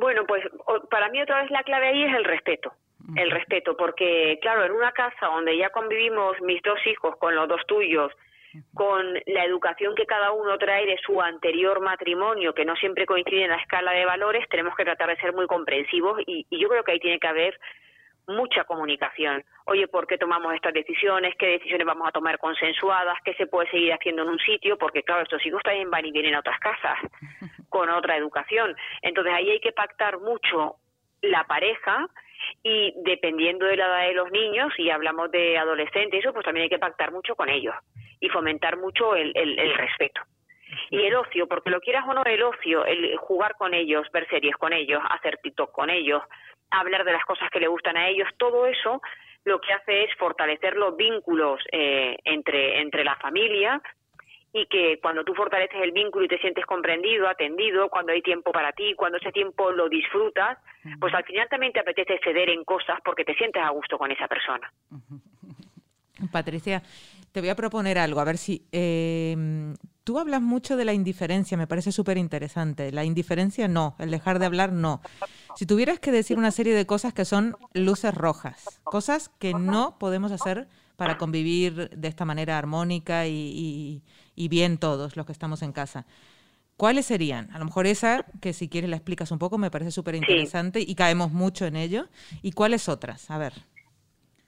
Bueno, 0.00 0.22
pues 0.26 0.44
para 0.90 1.10
mí 1.10 1.20
otra 1.20 1.42
vez 1.42 1.50
la 1.50 1.62
clave 1.62 1.88
ahí 1.88 2.04
es 2.04 2.16
el 2.16 2.24
respeto. 2.24 2.72
el 3.16 3.30
respeto, 3.30 3.76
porque 3.76 4.38
claro, 4.40 4.64
en 4.64 4.72
una 4.72 4.92
casa 4.92 5.26
donde 5.26 5.58
ya 5.58 5.68
convivimos 5.68 6.40
mis 6.40 6.62
dos 6.62 6.78
hijos 6.86 7.16
con 7.18 7.34
los 7.34 7.46
dos 7.46 7.60
tuyos, 7.66 8.10
con 8.74 9.14
la 9.26 9.44
educación 9.44 9.94
que 9.94 10.06
cada 10.06 10.32
uno 10.32 10.56
trae 10.58 10.86
de 10.86 10.98
su 11.04 11.20
anterior 11.20 11.80
matrimonio, 11.80 12.54
que 12.54 12.64
no 12.64 12.76
siempre 12.76 13.06
coincide 13.06 13.44
en 13.44 13.50
la 13.50 13.56
escala 13.56 13.92
de 13.92 14.04
valores, 14.04 14.48
tenemos 14.48 14.74
que 14.76 14.84
tratar 14.84 15.08
de 15.08 15.16
ser 15.16 15.32
muy 15.32 15.46
comprensivos 15.46 16.20
y, 16.26 16.46
y 16.50 16.60
yo 16.60 16.68
creo 16.68 16.84
que 16.84 16.92
ahí 16.92 17.00
tiene 17.00 17.18
que 17.18 17.28
haber 17.28 17.58
mucha 18.26 18.64
comunicación. 18.64 19.44
Oye, 19.66 19.88
¿por 19.88 20.06
qué 20.06 20.18
tomamos 20.18 20.54
estas 20.54 20.72
decisiones? 20.72 21.34
¿Qué 21.38 21.46
decisiones 21.46 21.86
vamos 21.86 22.08
a 22.08 22.12
tomar 22.12 22.38
consensuadas? 22.38 23.18
¿Qué 23.24 23.34
se 23.34 23.46
puede 23.46 23.70
seguir 23.70 23.92
haciendo 23.92 24.22
en 24.22 24.28
un 24.30 24.38
sitio? 24.38 24.78
Porque, 24.78 25.02
claro, 25.02 25.22
estos 25.22 25.44
hijos 25.46 25.62
también 25.62 25.90
van 25.90 26.06
y 26.06 26.12
vienen 26.12 26.34
a 26.34 26.40
otras 26.40 26.58
casas 26.58 26.98
con 27.68 27.90
otra 27.90 28.16
educación. 28.16 28.74
Entonces, 29.02 29.32
ahí 29.32 29.50
hay 29.50 29.60
que 29.60 29.72
pactar 29.72 30.18
mucho 30.20 30.76
la 31.22 31.44
pareja 31.44 32.08
y 32.62 32.94
dependiendo 33.04 33.66
de 33.66 33.76
la 33.76 33.86
edad 33.86 34.08
de 34.08 34.14
los 34.14 34.30
niños, 34.30 34.72
y 34.78 34.90
hablamos 34.90 35.30
de 35.30 35.58
adolescentes, 35.58 36.20
eso 36.20 36.32
pues 36.32 36.44
también 36.44 36.64
hay 36.64 36.70
que 36.70 36.78
pactar 36.78 37.12
mucho 37.12 37.34
con 37.34 37.48
ellos 37.48 37.74
y 38.20 38.28
fomentar 38.28 38.76
mucho 38.78 39.14
el, 39.14 39.32
el, 39.36 39.74
respeto. 39.74 40.20
Y 40.90 41.02
el 41.02 41.14
ocio, 41.14 41.46
porque 41.46 41.70
lo 41.70 41.80
quieras 41.80 42.04
o 42.08 42.14
no, 42.14 42.24
el 42.24 42.42
ocio, 42.42 42.84
el 42.84 43.16
jugar 43.16 43.54
con 43.56 43.74
ellos, 43.74 44.06
ver 44.12 44.28
series 44.28 44.56
con 44.56 44.72
ellos, 44.72 45.02
hacer 45.10 45.38
TikTok 45.42 45.72
con 45.72 45.90
ellos, 45.90 46.22
hablar 46.70 47.04
de 47.04 47.12
las 47.12 47.24
cosas 47.24 47.50
que 47.50 47.60
le 47.60 47.68
gustan 47.68 47.96
a 47.96 48.08
ellos, 48.08 48.28
todo 48.38 48.66
eso 48.66 49.00
lo 49.44 49.60
que 49.60 49.72
hace 49.72 50.04
es 50.04 50.14
fortalecer 50.16 50.74
los 50.76 50.96
vínculos 50.96 51.60
eh, 51.70 52.16
entre, 52.24 52.80
entre 52.80 53.04
la 53.04 53.16
familia 53.16 53.80
y 54.54 54.66
que 54.66 55.00
cuando 55.02 55.24
tú 55.24 55.34
fortaleces 55.34 55.82
el 55.82 55.90
vínculo 55.90 56.26
y 56.26 56.28
te 56.28 56.38
sientes 56.38 56.64
comprendido, 56.64 57.28
atendido, 57.28 57.88
cuando 57.88 58.12
hay 58.12 58.22
tiempo 58.22 58.52
para 58.52 58.70
ti, 58.70 58.94
cuando 58.94 59.18
ese 59.18 59.32
tiempo 59.32 59.72
lo 59.72 59.88
disfrutas, 59.88 60.58
pues 61.00 61.12
al 61.12 61.24
final 61.24 61.48
también 61.50 61.72
te 61.72 61.80
apetece 61.80 62.20
ceder 62.22 62.48
en 62.48 62.64
cosas 62.64 63.00
porque 63.04 63.24
te 63.24 63.34
sientes 63.34 63.60
a 63.60 63.70
gusto 63.70 63.98
con 63.98 64.12
esa 64.12 64.28
persona. 64.28 64.72
Patricia, 66.32 66.84
te 67.32 67.40
voy 67.40 67.48
a 67.48 67.56
proponer 67.56 67.98
algo, 67.98 68.20
a 68.20 68.24
ver 68.24 68.38
si... 68.38 68.64
Eh, 68.70 69.34
tú 70.04 70.20
hablas 70.20 70.40
mucho 70.40 70.76
de 70.76 70.84
la 70.84 70.92
indiferencia, 70.92 71.56
me 71.56 71.66
parece 71.66 71.90
súper 71.90 72.16
interesante. 72.16 72.92
La 72.92 73.04
indiferencia 73.04 73.66
no, 73.66 73.96
el 73.98 74.10
dejar 74.10 74.38
de 74.38 74.46
hablar 74.46 74.70
no. 74.70 75.00
Si 75.56 75.66
tuvieras 75.66 75.98
que 75.98 76.12
decir 76.12 76.38
una 76.38 76.52
serie 76.52 76.74
de 76.74 76.86
cosas 76.86 77.12
que 77.12 77.24
son 77.24 77.56
luces 77.72 78.14
rojas, 78.14 78.80
cosas 78.84 79.30
que 79.40 79.52
no 79.54 79.98
podemos 79.98 80.30
hacer 80.30 80.68
para 80.96 81.16
convivir 81.18 81.90
de 81.90 82.08
esta 82.08 82.24
manera 82.24 82.58
armónica 82.58 83.26
y, 83.26 84.02
bien 84.36 84.78
todos 84.78 85.16
los 85.16 85.26
que 85.26 85.32
estamos 85.32 85.62
en 85.62 85.72
casa. 85.72 86.06
¿Cuáles 86.76 87.06
serían? 87.06 87.50
A 87.52 87.58
lo 87.58 87.66
mejor 87.66 87.86
esa, 87.86 88.24
que 88.42 88.52
si 88.52 88.68
quieres 88.68 88.90
la 88.90 88.96
explicas 88.96 89.30
un 89.30 89.38
poco, 89.38 89.58
me 89.58 89.70
parece 89.70 89.92
súper 89.92 90.16
interesante 90.16 90.80
y 90.80 90.94
caemos 90.96 91.30
mucho 91.30 91.66
en 91.66 91.76
ello. 91.76 92.06
¿Y 92.42 92.52
cuáles 92.52 92.88
otras? 92.88 93.30
A 93.30 93.38
ver. 93.38 93.52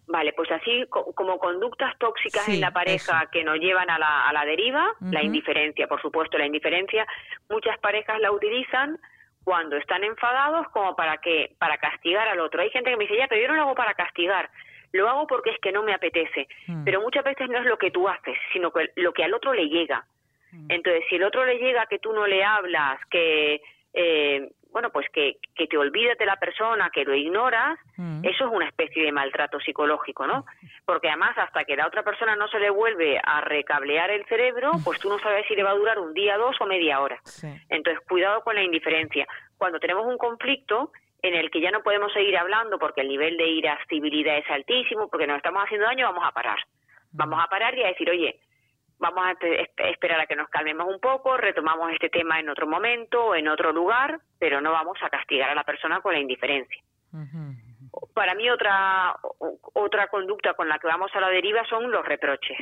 Vale, 0.09 0.33
pues 0.33 0.51
así 0.53 0.85
como 0.91 1.39
conductas 1.39 1.97
tóxicas 1.99 2.49
en 2.49 2.61
la 2.61 2.73
pareja 2.73 3.29
que 3.33 3.43
nos 3.43 3.59
llevan 3.59 3.91
a 3.91 3.99
la, 3.99 4.29
a 4.29 4.33
la 4.33 4.45
deriva, 4.45 4.87
la 5.01 5.23
indiferencia, 5.23 5.89
por 5.89 6.01
supuesto, 6.01 6.39
la 6.39 6.47
indiferencia, 6.47 7.07
muchas 7.49 7.77
parejas 7.79 8.21
la 8.21 8.31
utilizan 8.31 9.01
cuando 9.43 9.77
están 9.77 10.05
enfadados 10.05 10.69
como 10.69 10.95
para 10.97 11.19
que 11.19 11.55
para 11.59 11.79
castigar 11.79 12.29
al 12.29 12.41
otro. 12.41 12.63
Hay 12.63 12.71
gente 12.71 12.91
que 12.91 12.97
me 12.97 13.05
dice, 13.05 13.17
ya, 13.17 13.27
pero 13.29 13.43
yo 13.43 13.49
no 13.49 13.55
lo 13.55 13.63
hago 13.63 13.75
para 13.75 13.95
castigar 13.95 14.51
lo 14.93 15.09
hago 15.09 15.27
porque 15.27 15.51
es 15.51 15.59
que 15.61 15.73
no 15.73 15.83
me 15.83 15.95
apetece, 15.95 16.49
mm. 16.67 16.85
pero 16.85 17.01
muchas 17.01 17.25
veces 17.25 17.49
no 17.49 17.59
es 17.59 17.65
lo 17.67 17.79
que 17.79 17.91
tú 17.91 18.09
haces, 18.09 18.37
sino 18.53 18.71
que 18.71 18.91
lo 18.97 19.13
que 19.13 19.25
al 19.25 19.35
otro 19.35 19.53
le 19.53 19.69
llega. 19.69 20.05
Mm. 20.53 20.67
Entonces, 20.71 21.05
si 21.09 21.17
el 21.17 21.25
otro 21.25 21.45
le 21.45 21.59
llega 21.59 21.87
que 21.87 21.99
tú 21.99 22.13
no 22.13 22.27
le 22.27 22.45
hablas, 22.45 22.99
que, 23.11 23.61
eh, 23.93 24.51
bueno, 24.71 24.91
pues 24.91 25.07
que, 25.11 25.39
que 25.55 25.67
te 25.67 25.79
olvides 25.79 26.19
de 26.19 26.27
la 26.27 26.37
persona, 26.37 26.91
que 26.93 27.05
lo 27.05 27.15
ignoras, 27.15 27.79
mm. 27.97 28.25
eso 28.25 28.47
es 28.47 28.53
una 28.53 28.69
especie 28.69 29.05
de 29.05 29.13
maltrato 29.13 29.59
psicológico, 29.61 30.27
¿no? 30.27 30.45
Porque 30.85 31.09
además, 31.09 31.37
hasta 31.39 31.65
que 31.65 31.77
la 31.77 31.87
otra 31.87 32.03
persona 32.03 32.37
no 32.37 32.49
se 32.49 32.61
le 32.61 32.71
vuelve 32.71 33.19
a 33.23 33.41
recablear 33.41 34.11
el 34.11 34.25
cerebro, 34.27 34.73
pues 34.85 34.99
tú 35.01 35.09
no 35.09 35.19
sabes 35.19 35.47
si 35.49 35.57
le 35.57 35.63
va 35.63 35.71
a 35.71 35.77
durar 35.77 35.99
un 35.99 36.13
día, 36.13 36.37
dos 36.37 36.57
o 36.61 36.67
media 36.67 37.01
hora. 37.01 37.19
Entonces, 37.69 38.03
cuidado 38.07 38.43
con 38.43 38.55
la 38.55 38.63
indiferencia. 38.63 39.27
Cuando 39.57 39.79
tenemos 39.79 40.07
un 40.07 40.19
conflicto, 40.19 40.93
en 41.23 41.35
el 41.35 41.51
que 41.51 41.61
ya 41.61 41.71
no 41.71 41.83
podemos 41.83 42.13
seguir 42.13 42.37
hablando 42.37 42.79
porque 42.79 43.01
el 43.01 43.09
nivel 43.09 43.37
de 43.37 43.47
irascibilidad 43.47 44.39
es 44.39 44.51
altísimo, 44.51 45.09
porque 45.09 45.27
nos 45.27 45.39
estamos 45.39 45.65
haciendo 45.65 45.87
daño, 45.87 46.07
vamos 46.07 46.25
a 46.27 46.33
parar. 46.33 46.59
Vamos 47.13 47.43
a 47.43 47.49
parar 47.49 47.77
y 47.77 47.83
a 47.83 47.89
decir, 47.89 48.09
oye, 48.11 48.41
vamos 48.99 49.25
a 49.27 49.33
esperar 49.89 50.21
a 50.21 50.27
que 50.27 50.37
nos 50.37 50.49
calmemos 50.49 50.87
un 50.87 51.01
poco, 51.01 51.37
retomamos 51.37 51.93
este 51.93 52.09
tema 52.09 52.39
en 52.41 52.49
otro 52.49 52.67
momento 52.67 53.27
o 53.27 53.35
en 53.35 53.49
otro 53.49 53.73
lugar, 53.73 54.21
pero 54.39 54.61
no 54.61 54.73
vamos 54.73 54.99
a 55.03 55.11
castigar 55.11 55.51
a 55.51 55.55
la 55.55 55.65
persona 55.65 56.01
con 56.01 56.13
la 56.13 56.21
indiferencia. 56.21 56.83
Para 58.15 58.35
mí 58.35 58.51
otra 58.51 59.17
otra 59.73 60.09
conducta 60.09 60.55
con 60.55 60.69
la 60.69 60.79
que 60.79 60.87
vamos 60.87 61.11
a 61.15 61.21
la 61.21 61.31
deriva 61.31 61.65
son 61.67 61.91
los 61.91 62.05
reproches 62.05 62.59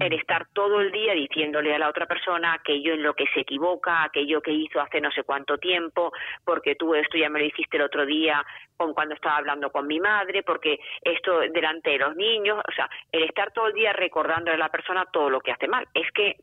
el 0.00 0.12
estar 0.12 0.46
todo 0.52 0.80
el 0.80 0.92
día 0.92 1.12
diciéndole 1.14 1.74
a 1.74 1.78
la 1.78 1.88
otra 1.88 2.06
persona 2.06 2.54
aquello 2.54 2.94
en 2.94 3.02
lo 3.02 3.14
que 3.14 3.26
se 3.32 3.40
equivoca, 3.40 4.04
aquello 4.04 4.40
que 4.40 4.52
hizo 4.52 4.80
hace 4.80 5.00
no 5.00 5.10
sé 5.10 5.22
cuánto 5.22 5.58
tiempo, 5.58 6.12
porque 6.44 6.74
tú 6.74 6.94
esto 6.94 7.16
ya 7.16 7.28
me 7.28 7.40
lo 7.40 7.46
hiciste 7.46 7.76
el 7.76 7.84
otro 7.84 8.04
día 8.06 8.44
con 8.76 8.94
cuando 8.94 9.14
estaba 9.14 9.38
hablando 9.38 9.70
con 9.70 9.86
mi 9.86 10.00
madre, 10.00 10.42
porque 10.42 10.78
esto 11.02 11.40
delante 11.40 11.90
de 11.90 11.98
los 11.98 12.16
niños, 12.16 12.58
o 12.58 12.72
sea, 12.72 12.88
el 13.12 13.24
estar 13.24 13.52
todo 13.52 13.68
el 13.68 13.74
día 13.74 13.92
recordándole 13.92 14.56
a 14.56 14.58
la 14.58 14.68
persona 14.68 15.06
todo 15.12 15.30
lo 15.30 15.40
que 15.40 15.52
hace 15.52 15.68
mal. 15.68 15.86
Es 15.94 16.10
que 16.12 16.36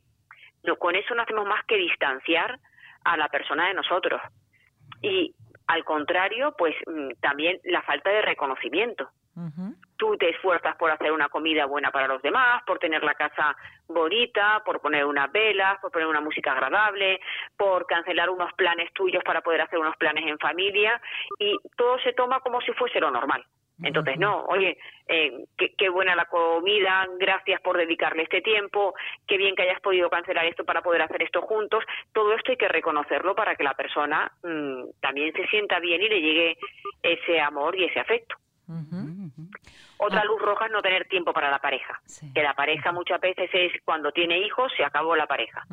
no, 0.64 0.78
con 0.78 0.96
eso 0.96 1.14
no 1.14 1.22
hacemos 1.22 1.46
más 1.46 1.64
que 1.66 1.78
distanciar 1.78 2.60
a 3.04 3.18
la 3.18 3.28
persona 3.30 3.68
de 3.68 3.74
nosotros. 3.74 4.22
Y 5.02 5.34
al 5.68 5.84
contrario, 5.84 6.56
pues 6.58 6.76
mm, 6.88 7.20
también 7.22 7.60
la 7.66 7.82
falta 7.82 8.10
de 8.10 8.22
reconocimiento 8.22 9.10
tú 10.04 10.18
te 10.18 10.32
esfuerzas 10.32 10.76
por 10.76 10.92
hacer 10.92 11.14
una 11.14 11.30
comida 11.30 11.66
buena 11.66 11.90
para 11.90 12.10
los 12.10 12.22
demás, 12.22 12.62
por 12.68 12.78
tener 12.78 13.02
la 13.06 13.14
casa 13.14 13.56
bonita, 13.88 14.62
por 14.66 14.82
poner 14.82 15.06
unas 15.06 15.32
velas, 15.32 15.80
por 15.80 15.92
poner 15.92 16.10
una 16.10 16.20
música 16.20 16.52
agradable, 16.52 17.22
por 17.56 17.86
cancelar 17.86 18.30
unos 18.30 18.52
planes 18.52 18.92
tuyos 18.92 19.24
para 19.24 19.40
poder 19.40 19.62
hacer 19.62 19.80
unos 19.80 19.96
planes 19.96 20.26
en 20.28 20.38
familia 20.40 21.02
y 21.40 21.58
todo 21.78 21.98
se 22.00 22.12
toma 22.12 22.42
como 22.42 22.60
si 22.60 22.74
fuese 22.74 23.00
lo 23.00 23.12
normal. 23.12 23.46
Entonces, 23.82 24.20
no, 24.20 24.44
oye, 24.46 24.78
eh, 25.08 25.46
qué, 25.56 25.90
buena 25.90 26.16
la 26.16 26.26
comida, 26.26 27.08
gracias 27.18 27.62
por 27.62 27.78
dedicarle 27.78 28.24
este 28.24 28.42
tiempo, 28.42 28.94
qué 29.26 29.38
bien 29.38 29.56
que 29.56 29.64
hayas 29.64 29.80
podido 29.80 30.10
cancelar 30.10 30.46
esto 30.46 30.66
para 30.66 30.82
poder 30.82 31.02
hacer 31.02 31.24
esto 31.24 31.42
juntos. 31.44 31.84
Todo 32.12 32.34
esto 32.34 32.52
hay 32.52 32.58
que 32.58 32.68
reconocerlo 32.68 33.36
para 33.36 33.56
que 33.56 33.64
la 33.64 33.74
persona 33.74 34.30
mm, 34.44 35.00
también 35.00 35.32
se 35.34 35.48
sienta 35.48 35.80
bien 35.80 36.02
y 36.02 36.10
le 36.10 36.22
llegue 36.22 36.58
ese 37.02 37.40
amor 37.40 37.78
y 37.78 37.86
ese 37.86 38.02
afecto. 38.02 38.36
Otra 40.06 40.22
ah. 40.22 40.26
luz 40.26 40.42
roja 40.42 40.66
es 40.66 40.72
no 40.72 40.82
tener 40.82 41.08
tiempo 41.08 41.34
para 41.34 41.50
la 41.50 41.60
pareja. 41.60 42.02
Que 42.34 42.44
la 42.44 42.54
pareja 42.54 42.92
muchas 42.92 43.20
veces 43.22 43.50
es 43.54 43.72
cuando 43.86 44.12
tiene 44.12 44.40
hijos, 44.40 44.72
se 44.76 44.84
acabó 44.84 45.16
la 45.16 45.28
pareja. 45.28 45.66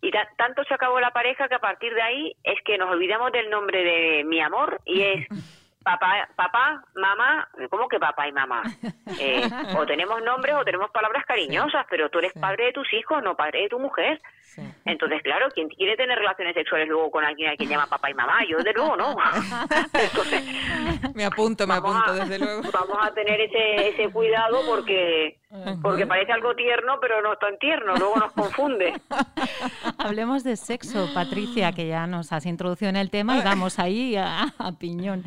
Y 0.00 0.10
tanto 0.36 0.64
se 0.64 0.74
acabó 0.74 1.00
la 1.00 1.10
pareja 1.10 1.48
que 1.48 1.54
a 1.54 1.60
partir 1.60 1.92
de 1.94 2.02
ahí 2.02 2.36
es 2.42 2.60
que 2.64 2.78
nos 2.78 2.90
olvidamos 2.90 3.32
del 3.32 3.50
nombre 3.50 3.82
de 3.82 4.24
mi 4.24 4.40
amor 4.40 4.80
y 4.84 5.02
es 5.02 5.26
papá, 5.86 6.28
papá, 6.34 6.82
mamá, 6.96 7.48
¿cómo 7.70 7.88
que 7.88 8.00
papá 8.00 8.26
y 8.26 8.32
mamá? 8.32 8.62
Eh, 9.18 9.48
o 9.78 9.86
tenemos 9.86 10.20
nombres 10.22 10.56
o 10.56 10.64
tenemos 10.64 10.90
palabras 10.90 11.24
cariñosas, 11.24 11.86
pero 11.88 12.10
tú 12.10 12.18
eres 12.18 12.32
padre 12.32 12.66
de 12.66 12.72
tus 12.72 12.92
hijos, 12.92 13.22
no 13.22 13.34
padre 13.36 13.62
de 13.62 13.68
tu 13.68 13.78
mujer. 13.78 14.20
Entonces, 14.84 15.22
claro, 15.22 15.48
quien 15.54 15.68
quiere 15.68 15.96
tener 15.96 16.18
relaciones 16.18 16.54
sexuales 16.54 16.88
luego 16.88 17.10
con 17.10 17.24
alguien 17.24 17.52
a 17.52 17.56
quien 17.56 17.70
llama 17.70 17.86
papá 17.86 18.10
y 18.10 18.14
mamá, 18.14 18.40
yo 18.48 18.58
de 18.58 18.72
luego 18.72 18.96
no. 18.96 19.16
me 21.14 21.24
apunto, 21.24 21.66
me 21.66 21.74
apunto, 21.74 22.14
desde 22.14 22.38
luego. 22.38 22.62
Vamos 22.72 22.98
a 23.00 23.14
tener 23.14 23.40
ese, 23.40 23.88
ese 23.88 24.10
cuidado 24.10 24.60
porque 24.66 25.38
porque 25.82 26.06
parece 26.06 26.32
algo 26.32 26.54
tierno, 26.54 26.94
pero 27.00 27.22
no 27.22 27.32
es 27.32 27.38
tan 27.38 27.58
tierno, 27.58 27.94
luego 27.96 28.16
nos 28.16 28.32
confunde. 28.32 28.92
Hablemos 29.98 30.44
de 30.44 30.56
sexo, 30.56 31.08
Patricia, 31.14 31.72
que 31.72 31.86
ya 31.86 32.06
nos 32.06 32.32
has 32.32 32.46
introducido 32.46 32.88
en 32.88 32.96
el 32.96 33.10
tema 33.10 33.38
y 33.38 33.42
vamos 33.42 33.78
ahí 33.78 34.16
a, 34.16 34.52
piñón. 34.78 35.24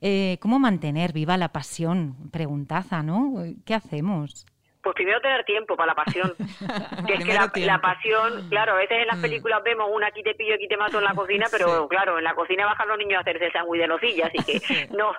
Eh, 0.00 0.38
¿Cómo 0.40 0.58
mantener 0.58 1.12
viva 1.12 1.36
la 1.36 1.50
pasión? 1.50 2.30
Preguntaza, 2.30 3.02
¿no? 3.02 3.34
¿Qué 3.64 3.74
hacemos? 3.74 4.46
Pues 4.88 4.94
primero 4.94 5.20
tener 5.20 5.44
tiempo 5.44 5.76
para 5.76 5.88
la 5.88 5.94
pasión. 5.94 6.32
que 7.06 7.12
es 7.12 7.24
que 7.52 7.66
la, 7.66 7.78
pasión, 7.78 8.48
claro, 8.48 8.72
a 8.72 8.76
veces 8.76 9.02
en 9.02 9.06
las 9.08 9.18
mm. 9.18 9.20
películas 9.20 9.62
vemos 9.62 9.90
una 9.92 10.06
aquí 10.06 10.22
te 10.22 10.34
pillo, 10.34 10.54
aquí 10.54 10.66
te 10.66 10.78
mato 10.78 10.96
en 10.96 11.04
la 11.04 11.12
cocina, 11.12 11.44
pero 11.50 11.86
claro, 11.88 12.16
en 12.16 12.24
la 12.24 12.34
cocina 12.34 12.64
bajan 12.64 12.88
los 12.88 12.96
niños 12.96 13.18
a 13.18 13.20
hacerse 13.20 13.44
el 13.44 13.52
sándwich 13.52 13.82
de 13.82 13.86
nocilla, 13.86 14.28
así 14.28 14.38
que 14.46 14.88
no, 14.96 15.12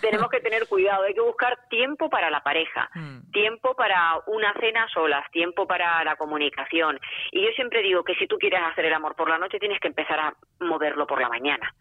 tenemos 0.00 0.28
que 0.28 0.40
tener 0.40 0.66
cuidado, 0.66 1.04
hay 1.04 1.14
que 1.14 1.20
buscar 1.20 1.56
tiempo 1.68 2.10
para 2.10 2.30
la 2.30 2.42
pareja, 2.42 2.90
mm. 2.96 3.30
tiempo 3.30 3.76
para 3.76 4.18
una 4.26 4.52
cena 4.54 4.88
solas, 4.92 5.30
tiempo 5.30 5.68
para 5.68 6.02
la 6.02 6.16
comunicación. 6.16 6.98
Y 7.30 7.44
yo 7.44 7.52
siempre 7.54 7.80
digo 7.80 8.02
que 8.02 8.16
si 8.16 8.26
tú 8.26 8.38
quieres 8.38 8.60
hacer 8.72 8.86
el 8.86 8.94
amor 8.94 9.14
por 9.14 9.28
la 9.28 9.38
noche, 9.38 9.60
tienes 9.60 9.78
que 9.78 9.86
empezar 9.86 10.18
a 10.18 10.34
moverlo 10.58 11.06
por 11.06 11.20
la 11.20 11.28
mañana. 11.28 11.72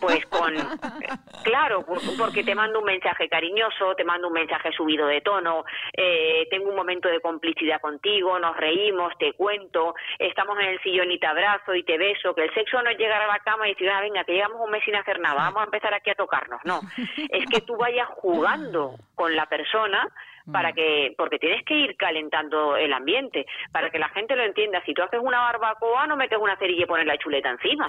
Pues 0.00 0.24
con, 0.24 0.54
claro, 1.44 1.84
porque 2.16 2.44
te 2.44 2.54
mando 2.54 2.78
un 2.78 2.86
mensaje 2.86 3.28
cariñoso, 3.28 3.94
te 3.94 4.04
mando 4.04 4.28
un 4.28 4.32
mensaje 4.32 4.72
subido 4.72 5.06
de 5.06 5.20
tono, 5.20 5.64
eh, 5.92 6.46
tengo 6.50 6.70
un 6.70 6.77
momento 6.78 7.08
de 7.08 7.20
complicidad 7.20 7.80
contigo, 7.80 8.38
nos 8.38 8.56
reímos, 8.56 9.12
te 9.18 9.32
cuento, 9.32 9.94
estamos 10.18 10.58
en 10.60 10.66
el 10.66 10.82
sillón 10.82 11.10
y 11.10 11.18
te 11.18 11.26
abrazo 11.26 11.74
y 11.74 11.82
te 11.82 11.98
beso, 11.98 12.34
que 12.34 12.44
el 12.44 12.54
sexo 12.54 12.82
no 12.82 12.90
es 12.90 12.98
llegar 12.98 13.20
a 13.20 13.26
la 13.26 13.38
cama 13.40 13.66
y 13.66 13.72
decir, 13.72 13.90
ah, 13.90 14.00
venga, 14.00 14.24
que 14.24 14.34
llevamos 14.34 14.60
un 14.60 14.70
mes 14.70 14.84
sin 14.84 14.96
hacer 14.96 15.18
nada, 15.20 15.36
vamos 15.36 15.60
a 15.60 15.64
empezar 15.64 15.92
aquí 15.94 16.10
a 16.10 16.14
tocarnos. 16.14 16.60
No, 16.64 16.80
es 17.28 17.46
que 17.46 17.60
tú 17.60 17.76
vayas 17.76 18.08
jugando 18.08 18.94
con 19.18 19.34
la 19.34 19.46
persona 19.46 20.08
para 20.50 20.70
mm. 20.70 20.74
que 20.74 21.14
porque 21.18 21.38
tienes 21.38 21.64
que 21.64 21.74
ir 21.74 21.96
calentando 21.96 22.76
el 22.76 22.92
ambiente 22.92 23.44
para 23.72 23.90
que 23.90 23.98
la 23.98 24.08
gente 24.10 24.36
lo 24.36 24.44
entienda 24.44 24.80
si 24.86 24.94
tú 24.94 25.02
haces 25.02 25.20
una 25.20 25.40
barbacoa 25.40 26.06
no 26.06 26.16
metes 26.16 26.38
una 26.40 26.56
cerilla 26.56 26.84
y 26.84 26.86
pones 26.86 27.04
la 27.04 27.18
chuleta 27.18 27.50
encima 27.50 27.88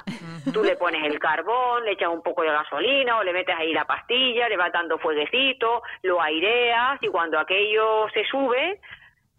tú 0.53 0.63
le 0.63 0.75
pones 0.75 1.03
el 1.05 1.19
carbón 1.19 1.85
le 1.85 1.91
echas 1.91 2.09
un 2.09 2.23
poco 2.23 2.41
de 2.41 2.49
gasolina 2.49 3.19
o 3.19 3.23
le 3.23 3.31
metes 3.31 3.55
ahí 3.55 3.71
la 3.71 3.85
pastilla 3.85 4.49
le 4.49 4.57
vas 4.57 4.73
dando 4.73 4.97
fueguecito 4.97 5.83
lo 6.01 6.19
aireas 6.19 6.97
y 7.01 7.07
cuando 7.09 7.39
aquello 7.39 8.09
se 8.13 8.25
sube 8.25 8.81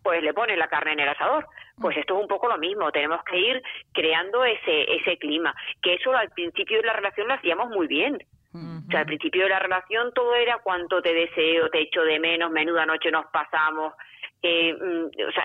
pues 0.03 0.23
le 0.23 0.33
pones 0.33 0.57
la 0.57 0.69
carne 0.69 0.93
en 0.93 1.01
el 1.01 1.09
asador. 1.09 1.47
Pues 1.81 1.97
esto 1.97 2.15
es 2.15 2.23
un 2.23 2.29
poco 2.29 2.49
lo 2.49 2.59
mismo, 2.59 2.91
tenemos 2.93 3.23
que 3.25 3.39
ir 3.39 3.63
creando 3.93 4.45
ese, 4.45 4.95
ese 4.95 5.19
clima, 5.19 5.55
que 5.83 5.95
eso 5.95 6.15
al 6.15 6.31
principio 6.31 6.79
de 6.79 6.87
la 6.87 6.95
relación 6.95 7.29
lo 7.29 7.35
hacíamos 7.35 7.69
muy 7.69 7.87
bien. 7.87 8.19
O 8.53 8.91
sea, 8.91 9.01
al 9.01 9.07
principio 9.07 9.45
de 9.45 9.51
la 9.51 9.61
relación 9.61 10.13
todo 10.13 10.35
era 10.35 10.59
cuánto 10.59 11.01
te 11.01 11.15
deseo, 11.15 11.69
te 11.71 11.83
echo 11.83 12.03
de 12.03 12.19
menos, 12.19 12.51
menuda 12.51 12.85
noche 12.85 13.11
nos 13.11 13.27
pasamos, 13.27 13.95
eh, 14.43 14.75
mm, 14.75 15.29
o 15.29 15.33
sea, 15.33 15.45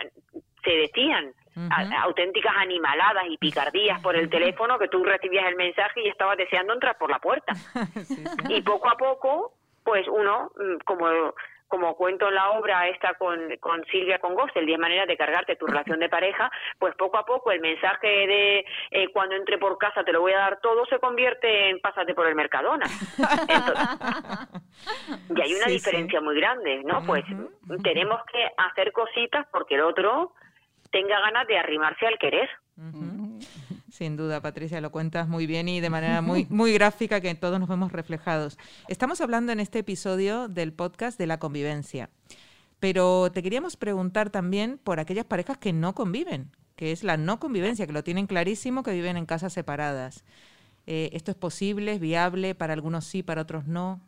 se 0.63 0.71
decían 0.71 1.31
auténticas 2.03 2.53
animaladas 2.57 3.25
y 3.29 3.37
picardías 3.37 4.01
por 4.01 4.15
el 4.15 4.29
teléfono 4.29 4.77
que 4.77 4.89
tú 4.89 5.03
recibías 5.03 5.45
el 5.47 5.55
mensaje 5.55 6.01
y 6.03 6.09
estabas 6.09 6.37
deseando 6.37 6.73
entrar 6.73 6.97
por 6.97 7.09
la 7.09 7.19
puerta. 7.19 7.53
Y 8.49 8.61
poco 8.61 8.89
a 8.89 8.97
poco, 8.97 9.53
pues 9.83 10.05
uno, 10.07 10.51
mm, 10.57 10.83
como 10.83 11.07
como 11.67 11.95
cuento 11.95 12.28
en 12.28 12.36
la 12.36 12.51
obra 12.51 12.88
esta 12.88 13.13
con, 13.15 13.39
con 13.60 13.84
Silvia 13.86 14.19
Congost, 14.19 14.56
el 14.58 14.65
10 14.65 14.80
maneras 14.80 15.08
de 15.08 15.17
cargarte 15.17 15.56
tu 15.56 15.65
relación 15.65 15.99
de 15.99 16.10
pareja, 16.10 16.51
pues 16.80 16.95
poco 16.95 17.17
a 17.17 17.25
poco 17.25 17.51
el 17.51 17.60
mensaje 17.60 18.08
de 18.08 18.65
eh, 18.91 19.08
cuando 19.12 19.36
entre 19.36 19.58
por 19.58 19.78
casa 19.78 20.04
te 20.04 20.12
lo 20.12 20.21
voy 20.21 20.34
a 20.34 20.39
dar 20.39 20.60
todo 20.62 20.86
se 20.86 20.99
convierte 20.99 21.69
en 21.69 21.80
pásate 21.80 22.13
por 22.13 22.28
el 22.28 22.36
Mercadona. 22.36 22.86
y 25.36 25.41
hay 25.41 25.54
una 25.54 25.67
diferencia 25.67 26.21
muy 26.21 26.36
grande, 26.36 26.82
¿no? 26.84 27.04
Pues 27.06 27.23
tenemos 27.84 28.21
que 28.32 28.47
hacer 28.58 28.91
cositas 28.91 29.47
porque 29.51 29.75
el 29.75 29.82
otro 29.82 30.34
tenga 30.91 31.19
ganas 31.19 31.47
de 31.47 31.58
arrimarse 31.58 32.08
al 32.08 32.17
querer. 32.17 32.49
Sin 33.95 34.17
duda, 34.17 34.41
Patricia, 34.41 34.81
lo 34.81 34.91
cuentas 34.91 35.29
muy 35.29 35.47
bien 35.47 35.69
y 35.69 35.79
de 35.79 35.89
manera 35.89 36.21
muy, 36.21 36.45
muy 36.49 36.73
gráfica 36.73 37.21
que 37.21 37.34
todos 37.34 37.62
nos 37.62 37.69
vemos 37.69 37.93
reflejados. 37.93 38.58
Estamos 38.89 39.21
hablando 39.21 39.53
en 39.53 39.62
este 39.62 39.79
episodio 39.79 40.49
del 40.49 40.73
podcast 40.73 41.17
de 41.17 41.27
la 41.27 41.39
convivencia, 41.39 42.10
pero 42.81 43.31
te 43.31 43.41
queríamos 43.41 43.77
preguntar 43.77 44.31
también 44.31 44.79
por 44.84 44.99
aquellas 44.99 45.23
parejas 45.23 45.58
que 45.60 45.71
no 45.71 45.95
conviven, 45.95 46.51
que 46.75 46.91
es 46.91 47.05
la 47.05 47.15
no 47.15 47.39
convivencia, 47.39 47.88
que 47.88 47.93
lo 47.93 48.03
tienen 48.03 48.27
clarísimo, 48.27 48.84
que 48.84 48.91
viven 48.91 49.15
en 49.15 49.25
casas 49.25 49.53
separadas. 49.53 50.25
Eh, 50.88 51.12
¿Esto 51.13 51.31
es 51.31 51.38
posible, 51.38 51.93
es 51.93 52.01
viable? 52.01 52.53
Para 52.53 52.73
algunos 52.73 53.05
sí, 53.05 53.23
para 53.23 53.43
otros 53.43 53.65
no. 53.65 54.01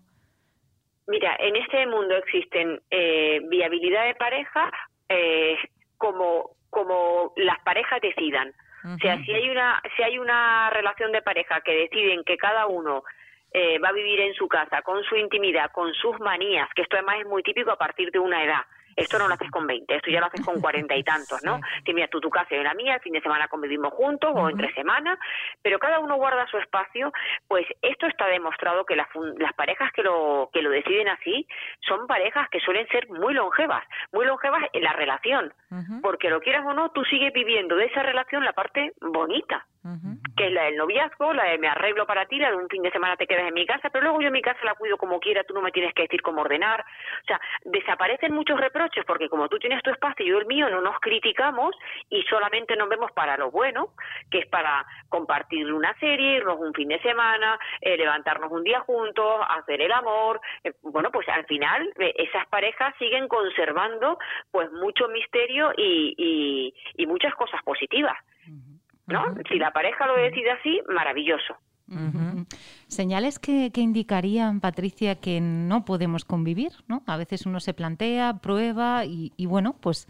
Mira, 1.07 1.33
en 1.39 1.55
este 1.55 1.87
mundo 1.87 2.13
existen 2.17 2.81
eh, 2.91 3.39
viabilidad 3.47 4.05
de 4.05 4.15
pareja 4.15 4.69
eh, 5.07 5.55
como, 5.97 6.57
como 6.71 7.31
las 7.37 7.61
parejas 7.61 8.01
decidan. 8.01 8.53
Sea, 9.01 9.17
si 9.23 9.33
hay 9.33 9.49
una 9.49 9.81
si 9.95 10.03
hay 10.03 10.17
una 10.17 10.69
relación 10.69 11.11
de 11.11 11.21
pareja 11.21 11.61
que 11.61 11.73
deciden 11.73 12.23
que 12.23 12.37
cada 12.37 12.67
uno 12.67 13.03
eh, 13.51 13.79
va 13.79 13.89
a 13.89 13.93
vivir 13.93 14.19
en 14.21 14.33
su 14.33 14.47
casa 14.47 14.81
con 14.81 15.03
su 15.03 15.15
intimidad, 15.15 15.71
con 15.71 15.93
sus 15.93 16.19
manías, 16.19 16.69
que 16.75 16.83
esto 16.83 16.95
además 16.95 17.17
es 17.19 17.27
muy 17.27 17.43
típico 17.43 17.71
a 17.71 17.77
partir 17.77 18.11
de 18.11 18.19
una 18.19 18.43
edad. 18.43 18.61
Esto 18.97 19.19
no 19.19 19.27
lo 19.27 19.35
haces 19.35 19.51
con 19.51 19.67
20, 19.67 19.95
esto 19.95 20.11
ya 20.11 20.19
lo 20.19 20.25
haces 20.25 20.43
con 20.43 20.59
cuarenta 20.59 20.95
y 20.95 21.03
tantos, 21.03 21.41
¿no? 21.43 21.59
Sí. 21.85 21.93
mira, 21.93 22.07
tú 22.07 22.19
tu 22.19 22.29
casa 22.29 22.55
y 22.55 22.63
la 22.63 22.73
mía, 22.73 22.95
el 22.95 23.01
fin 23.01 23.13
de 23.13 23.21
semana 23.21 23.47
convivimos 23.47 23.93
juntos 23.93 24.31
o 24.33 24.49
entre 24.49 24.73
semana, 24.73 25.17
pero 25.61 25.79
cada 25.79 25.99
uno 25.99 26.15
guarda 26.15 26.47
su 26.47 26.57
espacio, 26.57 27.13
pues 27.47 27.65
esto 27.81 28.07
está 28.07 28.27
demostrado 28.27 28.85
que 28.85 28.95
las, 28.95 29.07
las 29.37 29.53
parejas 29.53 29.91
que 29.93 30.03
lo, 30.03 30.49
que 30.51 30.61
lo 30.61 30.69
deciden 30.69 31.07
así 31.07 31.47
son 31.87 32.07
parejas 32.07 32.49
que 32.49 32.59
suelen 32.59 32.87
ser 32.87 33.07
muy 33.09 33.33
longevas, 33.33 33.85
muy 34.11 34.25
longevas 34.25 34.63
en 34.73 34.83
la 34.83 34.93
relación, 34.93 35.53
porque 36.01 36.29
lo 36.29 36.41
quieras 36.41 36.65
o 36.65 36.73
no, 36.73 36.89
tú 36.91 37.03
sigues 37.05 37.31
viviendo 37.31 37.75
de 37.75 37.85
esa 37.85 38.01
relación 38.03 38.43
la 38.43 38.53
parte 38.53 38.93
bonita 39.01 39.65
que 40.37 40.47
es 40.47 40.53
la 40.53 40.65
del 40.65 40.77
noviazgo, 40.77 41.33
la 41.33 41.45
de 41.45 41.57
me 41.57 41.67
arreglo 41.67 42.05
para 42.05 42.27
ti, 42.27 42.37
la 42.37 42.51
de 42.51 42.57
un 42.57 42.69
fin 42.69 42.83
de 42.83 42.91
semana 42.91 43.17
te 43.17 43.25
quedas 43.25 43.47
en 43.47 43.55
mi 43.55 43.65
casa, 43.65 43.89
pero 43.89 44.03
luego 44.03 44.21
yo 44.21 44.31
mi 44.31 44.41
casa 44.41 44.63
la 44.63 44.75
cuido 44.75 44.95
como 44.95 45.19
quiera, 45.19 45.43
tú 45.43 45.55
no 45.55 45.61
me 45.61 45.71
tienes 45.71 45.95
que 45.95 46.03
decir 46.03 46.21
cómo 46.21 46.41
ordenar. 46.41 46.81
O 46.81 47.25
sea, 47.25 47.41
desaparecen 47.65 48.33
muchos 48.33 48.59
reproches 48.59 49.03
porque 49.05 49.29
como 49.29 49.49
tú 49.49 49.57
tienes 49.57 49.81
tu 49.81 49.89
espacio 49.89 50.23
y 50.25 50.29
yo 50.29 50.37
el 50.37 50.45
mío, 50.45 50.69
no 50.69 50.81
nos 50.81 50.99
criticamos 50.99 51.75
y 52.09 52.21
solamente 52.23 52.75
nos 52.75 52.87
vemos 52.87 53.11
para 53.13 53.35
lo 53.35 53.49
bueno, 53.49 53.93
que 54.29 54.39
es 54.39 54.47
para 54.47 54.85
compartir 55.09 55.73
una 55.73 55.97
serie, 55.99 56.37
irnos 56.37 56.59
un 56.59 56.73
fin 56.73 56.89
de 56.89 57.01
semana, 57.01 57.59
eh, 57.81 57.97
levantarnos 57.97 58.51
un 58.51 58.63
día 58.63 58.81
juntos, 58.81 59.41
hacer 59.49 59.81
el 59.81 59.91
amor. 59.91 60.39
Eh, 60.63 60.73
bueno, 60.83 61.09
pues 61.11 61.27
al 61.29 61.45
final 61.47 61.91
eh, 61.97 62.13
esas 62.15 62.47
parejas 62.47 62.93
siguen 62.99 63.27
conservando 63.27 64.19
pues 64.51 64.71
mucho 64.71 65.07
misterio 65.07 65.71
y, 65.75 66.13
y, 66.15 67.01
y 67.01 67.07
muchas 67.07 67.33
cosas 67.33 67.63
positivas. 67.63 68.17
¿No? 69.07 69.35
Si 69.49 69.57
la 69.57 69.71
pareja 69.71 70.05
lo 70.05 70.15
decide 70.15 70.51
así, 70.51 70.81
maravilloso. 70.87 71.55
Señales 72.87 73.39
que, 73.39 73.71
indicarían, 73.75 74.59
Patricia, 74.59 75.21
que 75.21 75.39
no 75.39 75.85
podemos 75.85 76.25
convivir, 76.25 76.73
¿no? 76.89 77.01
A 77.07 77.15
veces 77.15 77.45
uno 77.45 77.61
se 77.61 77.73
plantea, 77.73 78.39
prueba 78.41 79.05
y, 79.05 79.45
bueno, 79.45 79.75
pues 79.81 80.07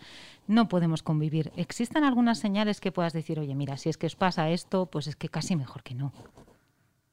no 0.48 0.68
podemos 0.68 1.04
convivir. 1.04 1.52
¿Existen 1.56 2.04
algunas 2.04 2.40
señales 2.40 2.82
que 2.82 2.92
puedas 2.92 3.14
decir, 3.14 3.40
oye, 3.40 3.54
mira, 3.54 3.78
si 3.78 3.90
es 3.90 3.98
que 3.98 4.08
os 4.08 4.16
pasa 4.16 4.50
esto, 4.50 4.88
pues 4.88 5.06
es 5.06 5.16
que 5.16 5.30
casi 5.30 5.56
mejor 5.56 5.84
que 5.84 5.94
no? 5.94 6.12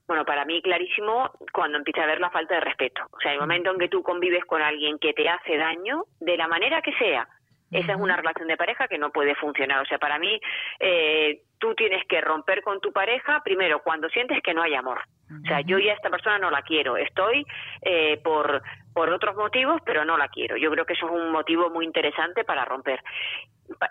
Bueno, 0.06 0.24
para 0.24 0.44
mí 0.44 0.60
clarísimo 0.62 1.30
cuando 1.52 1.78
empieza 1.78 2.00
a 2.00 2.04
haber 2.04 2.20
la 2.20 2.30
falta 2.30 2.54
de 2.54 2.60
respeto. 2.60 3.02
O 3.10 3.20
sea, 3.20 3.32
el 3.32 3.40
momento 3.40 3.70
en 3.70 3.78
que 3.78 3.88
tú 3.88 4.02
convives 4.02 4.44
con 4.44 4.62
alguien 4.62 4.98
que 4.98 5.12
te 5.12 5.28
hace 5.28 5.56
daño, 5.56 6.04
de 6.20 6.36
la 6.36 6.48
manera 6.48 6.80
que 6.82 6.92
sea, 6.94 7.28
esa 7.74 7.92
es 7.92 7.98
una 7.98 8.16
relación 8.16 8.46
de 8.46 8.56
pareja 8.56 8.86
que 8.86 8.98
no 8.98 9.10
puede 9.10 9.34
funcionar. 9.34 9.82
O 9.82 9.86
sea, 9.86 9.98
para 9.98 10.18
mí, 10.18 10.40
eh, 10.78 11.42
tú 11.58 11.74
tienes 11.74 12.04
que 12.06 12.20
romper 12.20 12.62
con 12.62 12.80
tu 12.80 12.92
pareja 12.92 13.42
primero 13.44 13.80
cuando 13.82 14.08
sientes 14.08 14.40
que 14.42 14.54
no 14.54 14.62
hay 14.62 14.74
amor. 14.74 15.00
O 15.42 15.46
sea, 15.48 15.60
yo 15.62 15.78
ya 15.78 15.94
esta 15.94 16.10
persona 16.10 16.38
no 16.38 16.50
la 16.50 16.62
quiero. 16.62 16.96
Estoy 16.96 17.44
eh, 17.82 18.20
por, 18.22 18.62
por 18.92 19.10
otros 19.10 19.34
motivos, 19.34 19.80
pero 19.84 20.04
no 20.04 20.16
la 20.16 20.28
quiero. 20.28 20.56
Yo 20.56 20.70
creo 20.70 20.84
que 20.84 20.92
eso 20.92 21.06
es 21.06 21.12
un 21.12 21.32
motivo 21.32 21.70
muy 21.70 21.84
interesante 21.84 22.44
para 22.44 22.64
romper. 22.64 23.02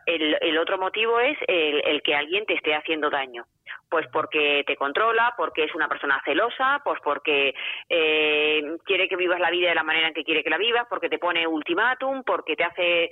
El, 0.05 0.37
el 0.39 0.57
otro 0.59 0.77
motivo 0.77 1.19
es 1.19 1.37
el, 1.47 1.81
el, 1.85 2.01
que 2.03 2.15
alguien 2.15 2.45
te 2.45 2.53
esté 2.53 2.75
haciendo 2.75 3.09
daño. 3.09 3.45
Pues 3.89 4.07
porque 4.13 4.63
te 4.65 4.75
controla, 4.75 5.33
porque 5.35 5.63
es 5.63 5.75
una 5.75 5.87
persona 5.87 6.21
celosa, 6.23 6.81
pues 6.83 6.99
porque 7.03 7.53
eh, 7.89 8.77
quiere 8.85 9.09
que 9.09 9.15
vivas 9.15 9.39
la 9.39 9.49
vida 9.49 9.69
de 9.69 9.75
la 9.75 9.83
manera 9.83 10.07
en 10.07 10.13
que 10.13 10.23
quiere 10.23 10.43
que 10.43 10.49
la 10.49 10.57
vivas, 10.57 10.85
porque 10.89 11.09
te 11.09 11.19
pone 11.19 11.45
ultimátum, 11.47 12.23
porque 12.23 12.55
te 12.55 12.63
hace 12.63 13.11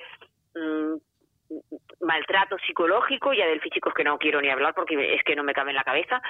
Mm, 0.56 0.96
maltrato 2.02 2.58
psicológico, 2.66 3.34
ya 3.34 3.46
del 3.46 3.62
físico 3.62 3.90
es 3.90 3.96
que 3.96 4.04
no 4.04 4.18
quiero 4.18 4.42
ni 4.42 4.50
hablar 4.50 4.74
porque 4.74 5.16
es 5.16 5.24
que 5.24 5.36
no 5.36 5.44
me 5.44 5.54
cabe 5.54 5.72
en 5.72 5.76
la 5.76 5.84
cabeza. 5.84 6.22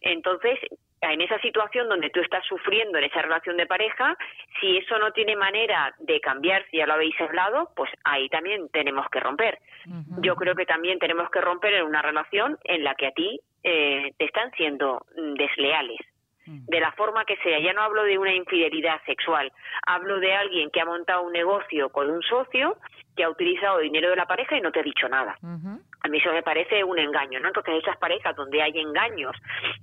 Entonces, 0.00 0.58
en 1.00 1.20
esa 1.20 1.38
situación 1.40 1.88
donde 1.88 2.10
tú 2.10 2.20
estás 2.20 2.44
sufriendo 2.46 2.98
en 2.98 3.04
esa 3.04 3.22
relación 3.22 3.56
de 3.56 3.66
pareja, 3.66 4.16
si 4.60 4.78
eso 4.78 4.98
no 4.98 5.12
tiene 5.12 5.36
manera 5.36 5.94
de 5.98 6.20
cambiar, 6.20 6.64
si 6.70 6.78
ya 6.78 6.86
lo 6.86 6.94
habéis 6.94 7.18
hablado, 7.20 7.70
pues 7.76 7.90
ahí 8.04 8.28
también 8.28 8.68
tenemos 8.70 9.06
que 9.10 9.20
romper. 9.20 9.58
Yo 10.20 10.34
creo 10.36 10.54
que 10.54 10.66
también 10.66 10.98
tenemos 10.98 11.30
que 11.30 11.40
romper 11.40 11.74
en 11.74 11.84
una 11.84 12.02
relación 12.02 12.58
en 12.64 12.84
la 12.84 12.94
que 12.94 13.06
a 13.06 13.12
ti 13.12 13.40
eh, 13.62 14.12
te 14.18 14.24
están 14.24 14.50
siendo 14.52 15.06
desleales 15.14 16.00
de 16.46 16.80
la 16.80 16.92
forma 16.92 17.24
que 17.24 17.36
sea. 17.38 17.58
Ya 17.60 17.72
no 17.72 17.82
hablo 17.82 18.04
de 18.04 18.18
una 18.18 18.34
infidelidad 18.34 19.00
sexual, 19.06 19.52
hablo 19.86 20.18
de 20.20 20.34
alguien 20.34 20.70
que 20.70 20.80
ha 20.80 20.84
montado 20.84 21.22
un 21.22 21.32
negocio 21.32 21.88
con 21.90 22.10
un 22.10 22.22
socio 22.22 22.76
que 23.16 23.24
ha 23.24 23.30
utilizado 23.30 23.78
dinero 23.78 24.10
de 24.10 24.16
la 24.16 24.26
pareja 24.26 24.56
y 24.56 24.60
no 24.60 24.72
te 24.72 24.80
ha 24.80 24.82
dicho 24.82 25.08
nada. 25.08 25.38
A 26.00 26.08
mí 26.08 26.18
eso 26.18 26.32
me 26.32 26.42
parece 26.42 26.84
un 26.84 26.98
engaño, 26.98 27.40
¿no? 27.40 27.48
Entonces 27.48 27.76
esas 27.82 27.96
parejas 27.96 28.34
donde 28.36 28.60
hay 28.60 28.78
engaños, 28.78 29.34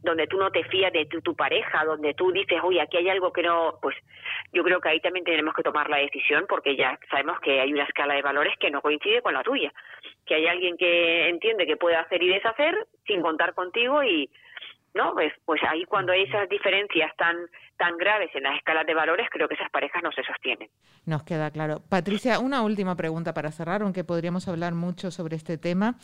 donde 0.04 0.28
tú 0.28 0.38
no 0.38 0.52
te 0.52 0.63
fías 0.65 0.91
de 0.93 1.06
tu, 1.06 1.36
pareja, 1.36 1.84
donde 1.86 2.13
tú 2.13 2.32
dices, 2.32 2.60
oye, 2.62 2.82
aquí 2.82 2.97
hay 2.97 3.10
algo 3.10 3.32
que 3.32 3.41
no, 3.41 3.80
pues 3.82 3.95
yo 4.54 4.63
creo 4.63 4.80
que 4.80 4.89
ahí 4.89 5.00
también 5.00 5.26
tenemos 5.26 5.56
que 5.56 5.63
tomar 5.63 5.89
la 5.89 5.97
decisión 5.97 6.45
porque 6.47 6.76
ya 6.76 7.00
sabemos 7.10 7.39
que 7.39 7.60
hay 7.60 7.74
una 7.74 7.84
escala 7.84 8.13
de 8.13 8.21
valores 8.21 8.56
que 8.60 8.69
no 8.69 8.82
coincide 8.82 9.21
con 9.21 9.34
la 9.34 9.43
tuya, 9.43 9.74
que 10.26 10.36
hay 10.36 10.47
alguien 10.47 10.78
que 10.78 11.30
entiende 11.30 11.65
que 11.65 11.78
puede 11.78 11.95
hacer 11.95 12.21
y 12.21 12.28
deshacer 12.28 12.88
sin 13.08 13.21
contar 13.21 13.54
contigo 13.54 14.04
y 14.04 14.30
¿no? 14.94 15.14
Pues, 15.14 15.34
pues 15.46 15.62
ahí 15.70 15.86
cuando 15.86 16.12
hay 16.12 16.24
esas 16.24 16.50
diferencias 16.50 17.12
tan, 17.18 17.36
tan 17.78 17.98
graves 17.98 18.30
en 18.36 18.44
las 18.44 18.58
escalas 18.58 18.86
de 18.86 18.94
valores, 18.94 19.28
creo 19.32 19.48
que 19.48 19.56
esas 19.56 19.70
parejas 19.70 20.02
no 20.04 20.12
se 20.12 20.24
sostienen. 20.24 20.70
Nos 21.06 21.24
queda 21.24 21.52
claro. 21.52 21.82
Patricia, 21.88 22.40
una 22.40 22.62
última 22.62 22.96
pregunta 22.96 23.34
para 23.34 23.52
cerrar, 23.52 23.82
aunque 23.82 24.04
podríamos 24.04 24.48
hablar 24.48 24.74
mucho 24.74 25.12
sobre 25.12 25.36
este 25.36 25.58
tema. 25.58 25.96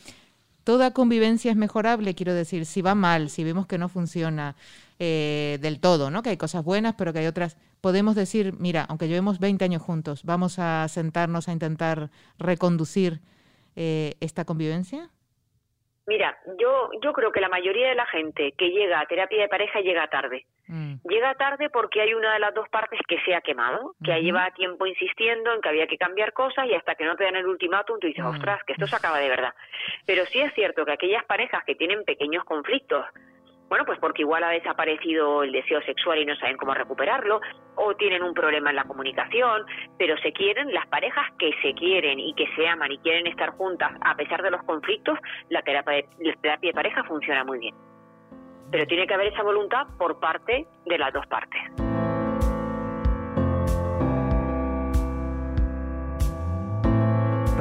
Toda 0.64 0.92
convivencia 0.92 1.50
es 1.52 1.58
mejorable, 1.58 2.14
quiero 2.14 2.34
decir, 2.34 2.66
si 2.66 2.82
va 2.82 2.94
mal, 2.94 3.30
si 3.30 3.46
vemos 3.46 3.68
que 3.68 3.78
no 3.78 3.88
funciona 3.88 4.56
eh, 5.00 5.60
del 5.62 5.80
todo, 5.80 6.12
¿no? 6.12 6.24
Que 6.24 6.32
hay 6.32 6.38
cosas 6.38 6.64
buenas, 6.64 6.96
pero 6.98 7.14
que 7.14 7.20
hay 7.20 7.28
otras. 7.28 7.58
podemos 7.80 8.16
decir, 8.16 8.54
mira, 8.60 8.86
aunque 8.90 9.08
llevemos 9.08 9.40
20 9.40 9.64
años 9.64 9.82
juntos, 9.82 10.24
vamos 10.26 10.60
a 10.60 10.88
sentarnos 10.90 11.48
a 11.48 11.54
intentar 11.54 12.10
reconducir 12.38 13.22
eh, 13.78 14.16
esta 14.20 14.44
convivencia? 14.44 15.10
Mira, 16.08 16.38
yo, 16.58 16.90
yo 17.04 17.12
creo 17.12 17.34
que 17.34 17.42
la 17.42 17.50
mayoría 17.50 17.90
de 17.90 17.96
la 17.96 18.06
gente 18.06 18.54
que 18.58 18.70
llega 18.70 19.02
a 19.02 19.06
terapia 19.06 19.42
de 19.42 19.50
pareja 19.50 19.82
llega 19.82 20.08
tarde. 20.08 20.46
Mm. 20.68 20.96
Llega 21.04 21.36
tarde 21.36 21.70
porque 21.70 22.02
hay 22.02 22.14
una 22.14 22.34
de 22.34 22.40
las 22.40 22.54
dos 22.54 22.70
partes 22.70 23.00
que 23.06 23.20
se 23.26 23.36
ha 23.36 23.42
quemado, 23.42 23.94
que 24.02 24.18
lleva 24.22 24.50
tiempo 24.52 24.88
insistiendo 24.88 25.54
en 25.54 25.62
que 25.62 25.68
había 25.68 25.86
que 25.86 25.98
cambiar 25.98 26.32
cosas 26.32 26.66
y 26.66 26.74
hasta 26.74 26.96
que 26.96 27.04
no 27.04 27.18
te 27.18 27.26
dan 27.26 27.36
el 27.36 27.46
ultimátum 27.46 28.00
tú 28.00 28.08
dices, 28.08 28.24
mm. 28.24 28.28
ostras, 28.28 28.64
que 28.64 28.72
esto 28.72 28.88
se 28.88 28.96
acaba 28.96 29.20
de 29.20 29.28
verdad. 29.28 29.54
Pero 30.06 30.26
sí 30.26 30.40
es 30.40 30.54
cierto 30.54 30.86
que 30.86 30.94
aquellas 30.94 31.26
parejas 31.26 31.66
que 31.66 31.76
tienen 31.76 32.06
pequeños 32.06 32.46
conflictos, 32.46 33.06
bueno, 33.70 33.86
pues 33.86 34.00
porque 34.00 34.22
igual 34.22 34.44
ha 34.44 34.50
desaparecido 34.50 35.44
el 35.44 35.52
deseo 35.52 35.82
sexual 35.82 36.20
y 36.20 36.26
no 36.26 36.36
saben 36.38 36.58
cómo 36.58 36.74
recuperarlo, 36.74 37.42
o 37.76 37.96
tienen 37.96 38.24
un 38.24 38.34
problema 38.34 38.70
en 38.70 38.78
la 38.78 38.86
comunicación, 38.86 39.66
pero 39.98 40.18
se 40.18 40.32
quieren, 40.32 40.74
las 40.74 40.88
parejas 40.88 41.26
que 41.38 41.52
se 41.62 41.74
quieren 41.74 42.20
y 42.20 42.34
que 42.34 42.48
se 42.56 42.68
aman 42.68 42.92
y 42.92 42.98
quieren 43.00 43.28
estar 43.28 43.50
juntas 43.52 43.92
a 44.02 44.16
pesar 44.16 44.42
de 44.42 44.52
los 44.52 44.64
conflictos, 44.64 45.20
la 45.50 45.62
terapia, 45.62 46.04
la 46.20 46.34
terapia 46.42 46.70
de 46.70 46.74
pareja 46.74 47.04
funciona 47.04 47.44
muy 47.44 47.60
bien. 47.60 47.76
Pero 48.72 48.86
tiene 48.86 49.08
que 49.08 49.14
haber 49.14 49.34
esa 49.34 49.44
voluntad 49.44 49.88
por 49.98 50.20
parte 50.20 50.68
de 50.86 50.98
las 50.98 51.14
dos 51.14 51.26
partes. 51.28 51.97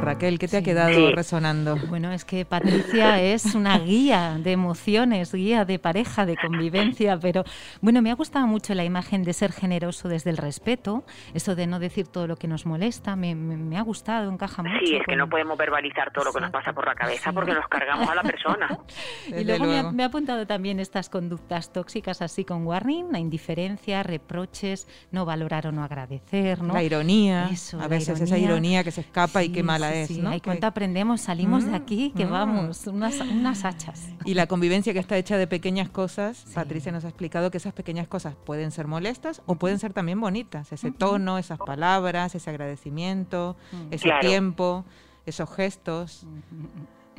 Raquel, 0.07 0.39
¿qué 0.39 0.47
te 0.47 0.55
ha 0.55 0.61
quedado 0.61 1.11
resonando? 1.11 1.75
Bueno, 1.89 2.13
es 2.13 2.23
que 2.23 2.45
Patricia 2.45 3.21
es 3.21 3.55
una 3.55 3.77
guía 3.77 4.37
de 4.39 4.53
emociones, 4.53 5.33
guía 5.33 5.65
de 5.65 5.79
pareja, 5.79 6.25
de 6.25 6.37
convivencia, 6.37 7.19
pero 7.19 7.43
bueno, 7.81 8.01
me 8.01 8.09
ha 8.09 8.15
gustado 8.15 8.47
mucho 8.47 8.73
la 8.73 8.85
imagen 8.85 9.25
de 9.25 9.33
ser 9.33 9.51
generoso 9.51 10.07
desde 10.07 10.29
el 10.29 10.37
respeto, 10.37 11.03
eso 11.33 11.55
de 11.55 11.67
no 11.67 11.79
decir 11.79 12.07
todo 12.07 12.25
lo 12.25 12.37
que 12.37 12.47
nos 12.47 12.65
molesta, 12.65 13.17
me, 13.17 13.77
ha 13.77 13.81
gustado, 13.81 14.31
encaja 14.31 14.63
mucho. 14.63 14.77
Sí, 14.79 14.95
es 14.95 15.05
que 15.05 15.17
no 15.17 15.27
podemos 15.27 15.57
verbalizar 15.57 16.13
todo 16.13 16.23
lo 16.23 16.31
que 16.31 16.39
nos 16.39 16.51
pasa 16.51 16.71
por 16.71 16.85
la 16.85 16.95
cabeza 16.95 17.33
porque 17.33 17.53
nos 17.53 17.67
cargamos 17.67 18.07
a 18.09 18.15
la 18.15 18.23
persona. 18.23 18.79
y 19.27 19.43
luego, 19.43 19.65
Me, 19.65 19.79
ha, 19.79 19.91
me, 19.91 20.03
ha, 20.03 20.05
apuntado 20.05 20.47
también 20.47 20.79
estas 20.79 21.09
conductas 21.09 21.73
tóxicas 21.73 22.21
así 22.21 22.45
con 22.45 22.65
warning, 22.65 23.11
la 23.11 23.19
indiferencia, 23.19 24.03
reproches, 24.03 24.87
no 25.11 25.25
valorar 25.25 25.67
o 25.67 25.73
no 25.73 25.83
agradecer, 25.83 26.61
¿no? 26.61 26.73
La 26.73 26.83
ironía, 26.83 27.49
a 27.77 27.87
veces 27.89 28.21
esa 28.21 28.37
ironía 28.37 28.85
que 28.85 28.91
se 28.91 29.01
escapa 29.01 29.43
y 29.43 29.49
qué 29.49 29.63
mala 29.63 29.96
es 30.03 30.07
sí, 30.09 30.21
¿no? 30.21 30.31
cuánto 30.43 30.67
aprendemos, 30.67 31.21
salimos 31.21 31.65
de 31.65 31.75
aquí, 31.75 32.13
que 32.15 32.25
mm. 32.25 32.31
vamos, 32.31 32.87
unas, 32.87 33.19
unas 33.19 33.65
hachas. 33.65 34.09
Y 34.25 34.33
la 34.33 34.47
convivencia 34.47 34.93
que 34.93 34.99
está 34.99 35.17
hecha 35.17 35.37
de 35.37 35.47
pequeñas 35.47 35.89
cosas, 35.89 36.45
Patricia 36.53 36.91
nos 36.91 37.05
ha 37.05 37.09
explicado 37.09 37.51
que 37.51 37.57
esas 37.57 37.73
pequeñas 37.73 38.07
cosas 38.07 38.35
pueden 38.45 38.71
ser 38.71 38.87
molestas 38.87 39.41
o 39.45 39.55
pueden 39.55 39.79
ser 39.79 39.93
también 39.93 40.19
bonitas. 40.19 40.71
Ese 40.71 40.91
tono, 40.91 41.37
esas 41.37 41.59
palabras, 41.59 42.35
ese 42.35 42.49
agradecimiento, 42.49 43.55
ese 43.91 44.09
tiempo, 44.21 44.85
esos 45.25 45.49
gestos. 45.53 46.25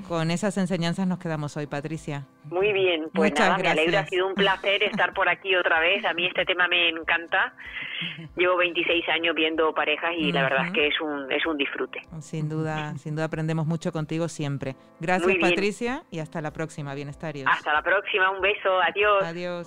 Con 0.06 0.30
esas 0.30 0.56
enseñanzas 0.58 1.06
nos 1.06 1.18
quedamos 1.18 1.56
hoy, 1.56 1.66
Patricia. 1.66 2.26
Muy 2.44 2.72
bien, 2.72 3.08
pues 3.12 3.32
nada, 3.34 3.58
me 3.58 3.68
alegro, 3.68 3.98
ha 3.98 4.06
sido 4.06 4.26
un 4.26 4.34
placer 4.34 4.82
estar 4.82 5.12
por 5.12 5.28
aquí 5.28 5.54
otra 5.54 5.80
vez. 5.80 6.04
A 6.04 6.14
mí 6.14 6.26
este 6.26 6.44
tema 6.44 6.68
me 6.68 6.88
encanta. 6.88 7.54
Llevo 8.37 8.56
26 8.58 9.08
años 9.08 9.34
viendo 9.34 9.74
parejas 9.74 10.12
y 10.16 10.32
la 10.32 10.42
verdad 10.44 10.66
es 10.66 10.72
que 10.72 10.87
es 10.87 11.00
un, 11.00 11.30
es 11.32 11.44
un 11.46 11.56
disfrute. 11.56 12.00
Sin 12.20 12.48
duda, 12.48 12.96
sin 12.96 13.16
duda 13.16 13.24
aprendemos 13.24 13.66
mucho 13.66 13.92
contigo 13.92 14.28
siempre. 14.28 14.76
Gracias, 15.00 15.37
Patricia, 15.40 16.04
y 16.11 16.20
hasta 16.20 16.40
la 16.40 16.52
próxima, 16.52 16.94
bienestarios. 16.94 17.46
Hasta 17.50 17.72
la 17.72 17.82
próxima, 17.82 18.30
un 18.30 18.40
beso, 18.40 18.80
adiós. 18.80 19.24
Adiós. 19.24 19.66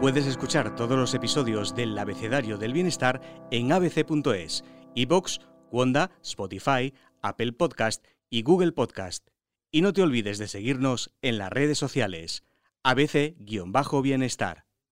Puedes 0.00 0.26
escuchar 0.26 0.74
todos 0.74 0.98
los 0.98 1.14
episodios 1.14 1.76
del 1.76 1.96
Abecedario 1.96 2.58
del 2.58 2.72
Bienestar 2.72 3.20
en 3.52 3.70
abc.es, 3.70 4.64
iBox 4.96 5.51
Wanda, 5.72 6.12
Spotify, 6.22 6.94
Apple 7.22 7.52
Podcast 7.52 8.04
y 8.30 8.42
Google 8.42 8.72
Podcast. 8.72 9.28
Y 9.70 9.80
no 9.80 9.92
te 9.92 10.02
olvides 10.02 10.38
de 10.38 10.46
seguirnos 10.46 11.12
en 11.22 11.38
las 11.38 11.50
redes 11.50 11.78
sociales. 11.78 12.44
ABC-Bienestar. 12.84 14.66